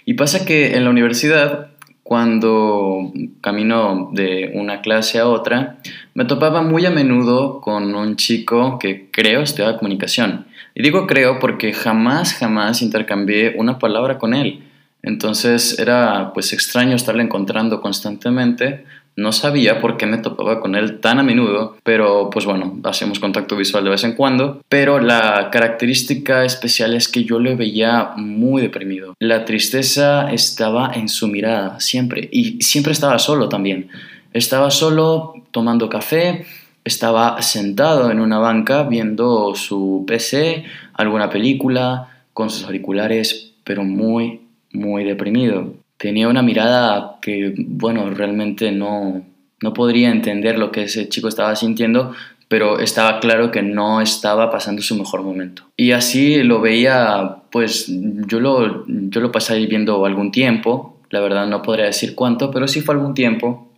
Y 0.06 0.14
pasa 0.14 0.44
que 0.44 0.76
en 0.76 0.84
la 0.84 0.90
universidad 0.90 1.68
cuando 2.04 3.12
camino 3.40 4.10
de 4.12 4.52
una 4.54 4.82
clase 4.82 5.18
a 5.18 5.26
otra, 5.26 5.78
me 6.12 6.26
topaba 6.26 6.62
muy 6.62 6.84
a 6.84 6.90
menudo 6.90 7.62
con 7.62 7.94
un 7.94 8.16
chico 8.16 8.78
que 8.78 9.08
creo 9.10 9.40
estudiaba 9.40 9.78
comunicación. 9.78 10.46
Y 10.74 10.82
digo 10.82 11.06
creo 11.06 11.38
porque 11.38 11.72
jamás, 11.72 12.34
jamás 12.34 12.82
intercambié 12.82 13.54
una 13.56 13.78
palabra 13.78 14.18
con 14.18 14.34
él. 14.34 14.62
Entonces 15.02 15.78
era 15.78 16.32
pues 16.34 16.52
extraño 16.52 16.94
estarle 16.94 17.22
encontrando 17.22 17.80
constantemente, 17.80 18.84
no 19.16 19.32
sabía 19.32 19.80
por 19.80 19.96
qué 19.96 20.06
me 20.06 20.18
topaba 20.18 20.60
con 20.60 20.74
él 20.74 21.00
tan 21.00 21.18
a 21.18 21.22
menudo, 21.22 21.76
pero 21.84 22.30
pues 22.30 22.44
bueno, 22.44 22.78
hacemos 22.84 23.20
contacto 23.20 23.56
visual 23.56 23.84
de 23.84 23.90
vez 23.90 24.04
en 24.04 24.14
cuando. 24.14 24.60
Pero 24.68 24.98
la 25.00 25.50
característica 25.50 26.44
especial 26.44 26.94
es 26.94 27.08
que 27.08 27.24
yo 27.24 27.38
le 27.38 27.54
veía 27.54 28.12
muy 28.16 28.62
deprimido. 28.62 29.14
La 29.20 29.44
tristeza 29.44 30.32
estaba 30.32 30.92
en 30.94 31.08
su 31.08 31.28
mirada, 31.28 31.78
siempre. 31.80 32.28
Y 32.32 32.62
siempre 32.62 32.92
estaba 32.92 33.18
solo 33.18 33.48
también. 33.48 33.88
Estaba 34.32 34.70
solo 34.70 35.34
tomando 35.52 35.88
café, 35.88 36.44
estaba 36.84 37.40
sentado 37.40 38.10
en 38.10 38.18
una 38.18 38.38
banca 38.38 38.82
viendo 38.82 39.54
su 39.54 40.04
PC, 40.08 40.64
alguna 40.94 41.30
película, 41.30 42.08
con 42.32 42.50
sus 42.50 42.64
auriculares, 42.64 43.52
pero 43.62 43.84
muy, 43.84 44.40
muy 44.72 45.04
deprimido 45.04 45.83
tenía 46.04 46.28
una 46.28 46.42
mirada 46.42 47.16
que, 47.22 47.54
bueno, 47.56 48.10
realmente 48.10 48.70
no, 48.72 49.22
no 49.62 49.72
podría 49.72 50.10
entender 50.10 50.58
lo 50.58 50.70
que 50.70 50.82
ese 50.82 51.08
chico 51.08 51.28
estaba 51.28 51.56
sintiendo, 51.56 52.12
pero 52.46 52.78
estaba 52.78 53.20
claro 53.20 53.50
que 53.50 53.62
no 53.62 54.02
estaba 54.02 54.50
pasando 54.50 54.82
su 54.82 54.96
mejor 54.96 55.22
momento. 55.22 55.62
Y 55.78 55.92
así 55.92 56.42
lo 56.42 56.60
veía, 56.60 57.36
pues 57.50 57.86
yo 57.88 58.38
lo, 58.38 58.84
yo 58.86 59.22
lo 59.22 59.32
pasé 59.32 59.58
viendo 59.64 60.04
algún 60.04 60.30
tiempo, 60.30 61.00
la 61.08 61.20
verdad 61.20 61.46
no 61.46 61.62
podría 61.62 61.86
decir 61.86 62.14
cuánto, 62.14 62.50
pero 62.50 62.68
sí 62.68 62.82
fue 62.82 62.96
algún 62.96 63.14
tiempo. 63.14 63.72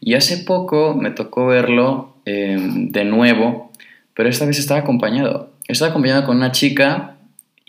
Y 0.00 0.14
hace 0.14 0.38
poco 0.38 0.94
me 0.94 1.10
tocó 1.10 1.48
verlo 1.48 2.14
em, 2.24 2.90
de 2.90 3.04
nuevo, 3.04 3.70
pero 4.14 4.30
esta 4.30 4.46
vez 4.46 4.58
estaba 4.58 4.80
acompañado. 4.80 5.50
Estaba 5.66 5.90
acompañado 5.90 6.24
con 6.24 6.38
una 6.38 6.50
chica 6.50 7.18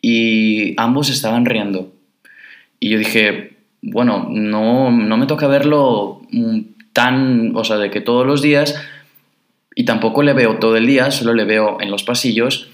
y 0.02 0.74
ambos 0.78 1.10
estaban 1.10 1.44
riendo. 1.44 1.92
Y 2.80 2.92
yo 2.92 2.98
dije, 2.98 3.59
bueno, 3.82 4.28
no, 4.30 4.92
no 4.92 5.18
me 5.18 5.26
toca 5.26 5.48
verlo 5.48 6.22
tan, 6.94 7.56
o 7.56 7.64
sea, 7.64 7.78
de 7.78 7.90
que 7.90 8.02
todos 8.02 8.26
los 8.26 8.42
días, 8.42 8.76
y 9.76 9.86
tampoco 9.86 10.24
le 10.24 10.34
veo 10.34 10.58
todo 10.58 10.76
el 10.76 10.88
día, 10.88 11.12
solo 11.12 11.34
le 11.34 11.46
veo 11.46 11.78
en 11.80 11.92
los 11.92 12.04
pasillos, 12.04 12.70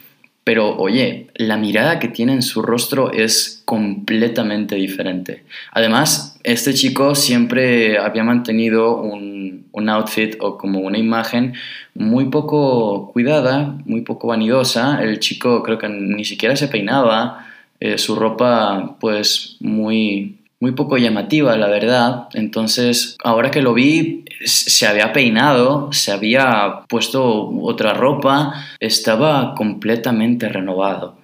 pero 0.45 0.77
oye, 0.77 1.27
la 1.33 1.57
mirada 1.57 1.97
que 1.97 2.07
tiene 2.07 2.33
en 2.33 2.43
su 2.43 2.61
rostro 2.61 3.11
es 3.11 3.63
completamente 3.65 4.75
diferente. 4.75 5.43
Además, 5.71 6.39
este 6.43 6.75
chico 6.75 7.15
siempre 7.15 7.97
había 7.97 8.23
mantenido 8.23 9.01
un, 9.01 9.65
un, 9.71 9.89
outfit 9.89 10.35
o 10.39 10.59
como 10.59 10.81
una 10.81 10.99
imagen 10.99 11.55
muy 11.95 12.25
poco 12.25 13.11
cuidada, 13.11 13.75
muy 13.85 14.01
poco 14.01 14.27
vanidosa. 14.27 15.03
El 15.03 15.19
chico 15.19 15.63
creo 15.63 15.79
que 15.79 15.89
ni 15.89 16.25
siquiera 16.25 16.55
se 16.55 16.67
peinaba, 16.67 17.47
eh, 17.79 17.97
su 17.97 18.15
ropa 18.15 18.97
pues 18.99 19.57
muy 19.61 20.37
muy 20.65 20.71
poco 20.71 20.97
llamativa, 20.97 21.55
la 21.57 21.67
verdad. 21.67 22.27
Entonces, 22.33 23.17
ahora 23.23 23.51
que 23.51 23.61
lo 23.61 23.75
vi, 23.75 24.25
se 24.45 24.87
había 24.87 25.13
peinado, 25.13 25.93
se 25.93 26.11
había 26.11 26.79
puesto 26.89 27.51
otra 27.61 27.93
ropa, 27.93 28.65
estaba 28.79 29.53
completamente 29.53 30.49
renovado. 30.49 31.19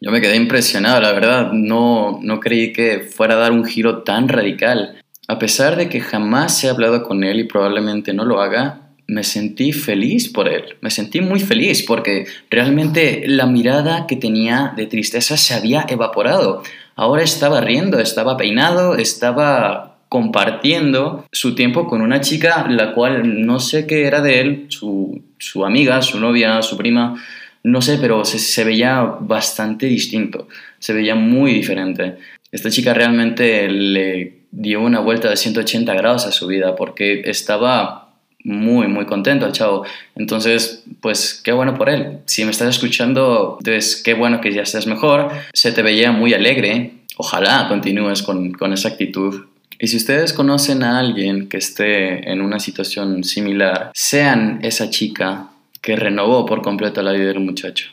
Yo 0.00 0.12
me 0.12 0.20
quedé 0.20 0.36
impresionado, 0.36 1.00
la 1.00 1.10
verdad, 1.10 1.50
no, 1.52 2.20
no 2.22 2.38
creí 2.38 2.72
que 2.72 3.00
fuera 3.00 3.34
a 3.34 3.38
dar 3.38 3.50
un 3.50 3.64
giro 3.64 4.04
tan 4.04 4.28
radical. 4.28 5.02
A 5.26 5.40
pesar 5.40 5.74
de 5.74 5.88
que 5.88 5.98
jamás 5.98 6.62
he 6.62 6.68
hablado 6.68 7.02
con 7.02 7.24
él 7.24 7.40
y 7.40 7.44
probablemente 7.44 8.12
no 8.12 8.24
lo 8.24 8.40
haga, 8.40 8.84
me 9.08 9.24
sentí 9.24 9.72
feliz 9.72 10.28
por 10.28 10.48
él, 10.48 10.76
me 10.80 10.90
sentí 10.90 11.20
muy 11.20 11.40
feliz 11.40 11.82
porque 11.82 12.26
realmente 12.48 13.24
la 13.26 13.46
mirada 13.46 14.06
que 14.06 14.14
tenía 14.16 14.72
de 14.76 14.86
tristeza 14.86 15.36
se 15.36 15.52
había 15.52 15.84
evaporado. 15.88 16.62
Ahora 16.96 17.22
estaba 17.22 17.60
riendo, 17.60 17.98
estaba 17.98 18.36
peinado, 18.36 18.96
estaba 18.96 19.96
compartiendo 20.08 21.26
su 21.32 21.54
tiempo 21.54 21.88
con 21.88 22.00
una 22.00 22.20
chica 22.20 22.66
la 22.68 22.92
cual 22.92 23.44
no 23.44 23.58
sé 23.58 23.86
qué 23.86 24.06
era 24.06 24.20
de 24.20 24.40
él, 24.40 24.66
su, 24.68 25.22
su 25.38 25.64
amiga, 25.64 26.02
su 26.02 26.20
novia, 26.20 26.62
su 26.62 26.76
prima, 26.76 27.20
no 27.64 27.82
sé, 27.82 27.98
pero 28.00 28.24
se, 28.24 28.38
se 28.38 28.62
veía 28.62 29.02
bastante 29.02 29.86
distinto, 29.86 30.46
se 30.78 30.92
veía 30.92 31.16
muy 31.16 31.52
diferente. 31.52 32.16
Esta 32.52 32.70
chica 32.70 32.94
realmente 32.94 33.68
le 33.68 34.44
dio 34.52 34.80
una 34.80 35.00
vuelta 35.00 35.28
de 35.28 35.36
180 35.36 35.92
grados 35.94 36.26
a 36.26 36.32
su 36.32 36.46
vida 36.46 36.76
porque 36.76 37.22
estaba 37.24 38.03
muy, 38.44 38.86
muy 38.86 39.06
contento 39.06 39.46
al 39.46 39.52
chavo. 39.52 39.84
Entonces, 40.14 40.84
pues 41.00 41.40
qué 41.42 41.52
bueno 41.52 41.74
por 41.74 41.88
él. 41.88 42.18
Si 42.26 42.44
me 42.44 42.50
estás 42.50 42.68
escuchando, 42.68 43.58
pues 43.64 44.00
qué 44.02 44.14
bueno 44.14 44.40
que 44.40 44.52
ya 44.52 44.62
estés 44.62 44.86
mejor. 44.86 45.30
Se 45.52 45.72
te 45.72 45.82
veía 45.82 46.12
muy 46.12 46.34
alegre. 46.34 46.92
Ojalá 47.16 47.66
continúes 47.68 48.22
con, 48.22 48.52
con 48.52 48.72
esa 48.72 48.88
actitud. 48.88 49.46
Y 49.80 49.88
si 49.88 49.96
ustedes 49.96 50.32
conocen 50.32 50.82
a 50.82 50.98
alguien 50.98 51.48
que 51.48 51.56
esté 51.56 52.30
en 52.30 52.42
una 52.42 52.60
situación 52.60 53.24
similar, 53.24 53.90
sean 53.94 54.60
esa 54.62 54.90
chica 54.90 55.48
que 55.80 55.96
renovó 55.96 56.46
por 56.46 56.62
completo 56.62 57.02
la 57.02 57.12
vida 57.12 57.26
del 57.26 57.40
muchacho. 57.40 57.88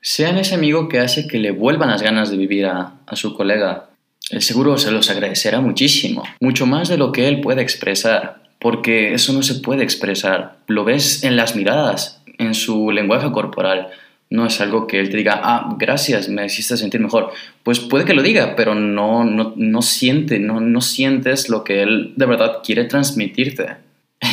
Sean 0.00 0.36
ese 0.36 0.54
amigo 0.54 0.88
que 0.88 0.98
hace 0.98 1.28
que 1.28 1.38
le 1.38 1.52
vuelvan 1.52 1.90
las 1.90 2.02
ganas 2.02 2.30
de 2.30 2.36
vivir 2.36 2.66
a, 2.66 2.94
a 3.06 3.16
su 3.16 3.34
colega. 3.34 3.88
El 4.30 4.42
seguro 4.42 4.78
se 4.78 4.90
los 4.90 5.10
agradecerá 5.10 5.60
muchísimo, 5.60 6.22
mucho 6.40 6.66
más 6.66 6.88
de 6.88 6.98
lo 6.98 7.12
que 7.12 7.28
él 7.28 7.40
puede 7.40 7.62
expresar 7.62 8.41
porque 8.62 9.12
eso 9.12 9.32
no 9.32 9.42
se 9.42 9.56
puede 9.56 9.82
expresar. 9.82 10.58
Lo 10.68 10.84
ves 10.84 11.24
en 11.24 11.36
las 11.36 11.56
miradas, 11.56 12.22
en 12.38 12.54
su 12.54 12.92
lenguaje 12.92 13.30
corporal. 13.32 13.88
No 14.30 14.46
es 14.46 14.60
algo 14.60 14.86
que 14.86 15.00
él 15.00 15.10
te 15.10 15.16
diga, 15.16 15.40
ah, 15.42 15.74
gracias, 15.78 16.28
me 16.28 16.46
hiciste 16.46 16.76
sentir 16.76 17.00
mejor. 17.00 17.32
Pues 17.64 17.80
puede 17.80 18.04
que 18.04 18.14
lo 18.14 18.22
diga, 18.22 18.54
pero 18.54 18.76
no, 18.76 19.24
no, 19.24 19.52
no 19.56 19.82
siente, 19.82 20.38
no, 20.38 20.60
no 20.60 20.80
sientes 20.80 21.48
lo 21.48 21.64
que 21.64 21.82
él 21.82 22.12
de 22.16 22.24
verdad 22.24 22.60
quiere 22.64 22.84
transmitirte. 22.84 23.76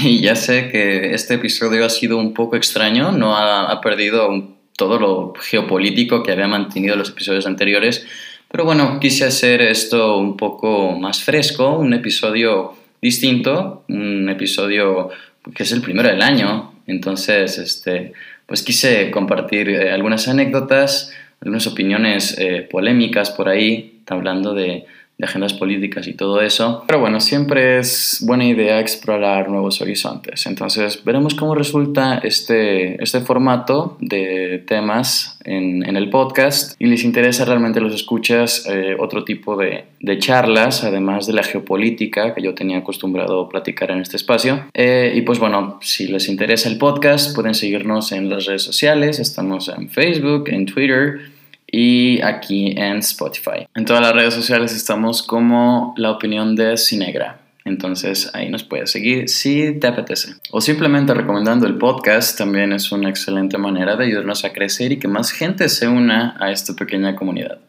Y 0.03 0.21
ya 0.21 0.35
sé 0.35 0.69
que 0.69 1.15
este 1.15 1.33
episodio 1.33 1.83
ha 1.83 1.89
sido 1.89 2.17
un 2.17 2.35
poco 2.35 2.55
extraño, 2.55 3.11
no 3.11 3.35
ha, 3.35 3.81
perdido 3.81 4.29
todo 4.77 4.99
lo 4.99 5.33
geopolítico 5.41 6.21
que 6.21 6.31
había 6.31 6.47
mantenido 6.47 6.95
los 6.95 7.09
episodios 7.09 7.47
anteriores, 7.47 8.05
pero 8.51 8.65
bueno, 8.65 8.99
quise 8.99 9.25
hacer 9.25 9.63
esto 9.63 10.17
un 10.17 10.37
poco 10.37 10.91
más 10.91 11.23
fresco, 11.23 11.79
un 11.79 11.93
episodio 11.93 12.75
distinto, 13.01 13.83
un 13.87 14.29
episodio 14.29 15.09
que 15.55 15.63
es 15.63 15.71
el 15.71 15.81
primero 15.81 16.09
del 16.09 16.21
año, 16.21 16.73
Entonces, 16.87 17.59
este, 17.59 18.13
pues 18.47 18.63
quise 18.63 19.11
compartir 19.11 19.69
eh, 19.69 19.91
algunas 19.91 20.27
anécdotas, 20.27 21.13
algunas 21.39 21.67
opiniones 21.67 22.35
eh, 22.39 22.67
polémicas 22.69 23.29
por 23.29 23.47
ahí, 23.47 24.01
hablando 24.07 24.55
de, 24.55 24.85
de 25.19 25.25
agendas 25.25 25.53
políticas 25.53 26.07
y 26.07 26.13
todo 26.13 26.41
eso. 26.41 26.85
Pero 26.87 27.01
bueno, 27.01 27.19
siempre 27.19 27.77
es 27.77 28.23
buena 28.25 28.45
idea 28.45 28.79
explorar 28.79 29.49
nuevos 29.49 29.81
horizontes. 29.81 30.45
Entonces, 30.45 31.03
veremos 31.03 31.35
cómo 31.35 31.55
resulta 31.55 32.19
este, 32.19 33.03
este 33.03 33.19
formato 33.19 33.97
de 33.99 34.63
temas 34.65 35.37
en, 35.43 35.85
en 35.85 35.97
el 35.97 36.09
podcast 36.09 36.79
y 36.79 36.85
les 36.87 37.03
interesa 37.03 37.43
realmente 37.43 37.81
los 37.81 37.93
escuchas 37.93 38.65
eh, 38.69 38.95
otro 38.97 39.25
tipo 39.25 39.57
de, 39.57 39.83
de, 39.99 40.17
charlas, 40.19 40.85
además 40.85 41.27
de 41.27 41.33
la 41.33 41.43
geopolítica 41.43 42.33
que 42.33 42.41
yo 42.41 42.55
tenía 42.55 42.77
acostumbrado 42.77 43.41
a 43.41 43.49
platicar 43.49 43.91
en 43.91 43.99
este 43.99 44.15
espacio. 44.15 44.67
Eh, 44.73 45.11
y 45.15 45.21
pues 45.23 45.37
bueno, 45.37 45.79
si 45.81 46.07
les 46.07 46.29
interesa 46.29 46.69
el 46.69 46.77
podcast, 46.77 47.35
pueden 47.35 47.55
seguirnos 47.55 48.13
en 48.13 48.29
las 48.29 48.45
redes 48.45 48.63
sociales. 48.63 49.19
Estamos 49.19 49.67
en 49.67 49.89
Facebook, 49.89 50.47
en 50.47 50.65
Twitter 50.65 51.38
y 51.71 52.21
aquí 52.21 52.73
en 52.77 52.97
Spotify. 52.97 53.67
En 53.75 53.85
todas 53.85 54.01
las 54.01 54.13
redes 54.13 54.33
sociales 54.33 54.75
estamos 54.75 55.23
como 55.23 55.93
la 55.97 56.11
opinión 56.11 56.55
de 56.55 56.77
Cinegra. 56.77 57.39
Entonces 57.65 58.31
ahí 58.33 58.49
nos 58.49 58.63
puedes 58.63 58.91
seguir 58.91 59.29
si 59.29 59.79
te 59.79 59.87
apetece. 59.87 60.33
O 60.51 60.61
simplemente 60.61 61.13
recomendando 61.13 61.67
el 61.67 61.77
podcast 61.77 62.37
también 62.37 62.73
es 62.73 62.91
una 62.91 63.09
excelente 63.09 63.57
manera 63.57 63.95
de 63.95 64.05
ayudarnos 64.05 64.43
a 64.45 64.53
crecer 64.53 64.91
y 64.91 64.99
que 64.99 65.07
más 65.07 65.31
gente 65.31 65.69
se 65.69 65.87
una 65.87 66.35
a 66.39 66.51
esta 66.51 66.73
pequeña 66.73 67.15
comunidad. 67.15 67.59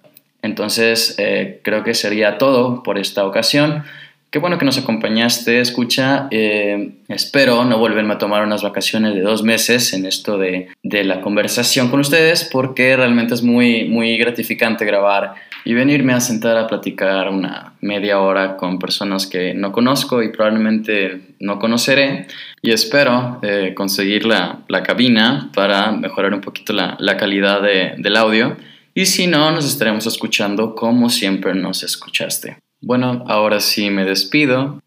Entonces 0.43 1.17
eh, 1.19 1.61
creo 1.63 1.85
que 1.85 1.95
sería 1.95 2.39
todo 2.39 2.83
por 2.83 2.99
esta 2.99 3.27
ocasión. 3.27 3.85
Qué 4.31 4.39
bueno 4.39 4.59
que 4.59 4.65
nos 4.65 4.79
acompañaste, 4.79 5.61
escucha. 5.61 6.29
Eh, 6.31 6.93
espero 7.09 7.65
no 7.65 7.79
volverme 7.79 8.15
a 8.15 8.19
tomar 8.19 8.45
unas 8.45 8.63
vacaciones 8.63 9.17
de 9.17 9.23
dos 9.23 9.43
meses 9.43 9.93
en 9.93 10.07
esto 10.07 10.39
de, 10.39 10.69
de, 10.85 11.03
la 11.03 11.21
conversación 11.21 11.89
con 11.91 11.99
ustedes, 11.99 12.49
porque 12.53 12.97
realmente 12.97 13.35
es 13.35 13.43
muy, 13.43 13.89
muy 13.89 14.17
gratificante 14.19 14.85
grabar 14.85 15.35
y 15.65 15.75
venirme 15.75 16.13
a 16.13 16.21
sentar 16.21 16.57
a 16.59 16.69
platicar 16.69 17.29
una 17.29 17.75
media 17.81 18.21
hora 18.21 18.57
con 18.57 18.79
personas 18.79 19.27
que 19.27 19.53
no 19.53 19.73
conozco 19.73 20.23
y 20.23 20.31
probablemente 20.31 21.23
no 21.41 21.59
conoceré. 21.59 22.29
Y 22.63 22.71
espero 22.71 23.41
eh, 23.43 23.75
conseguir 23.75 24.27
la, 24.27 24.61
la, 24.69 24.85
cabina 24.85 25.51
para 25.53 25.91
mejorar 25.91 26.35
un 26.35 26.41
poquito 26.41 26.73
la, 26.73 26.97
la 27.01 27.17
calidad 27.17 27.63
de, 27.63 27.95
del 27.99 28.17
audio. 28.17 28.57
Y 28.95 29.07
si 29.07 29.27
no, 29.27 29.51
nos 29.51 29.67
estaremos 29.67 30.07
escuchando 30.07 30.77
como 30.77 31.11
siempre 31.11 31.53
nos 31.53 31.83
escuchaste. 31.83 32.59
Bueno, 32.83 33.25
ahora 33.29 33.61
sí 33.61 33.91
me 33.91 34.05
despido. 34.05 34.83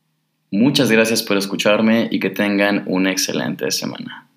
Muchas 0.51 0.91
gracias 0.91 1.23
por 1.23 1.37
escucharme 1.37 2.07
y 2.11 2.19
que 2.19 2.29
tengan 2.29 2.83
una 2.87 3.11
excelente 3.11 3.69
semana. 3.71 4.27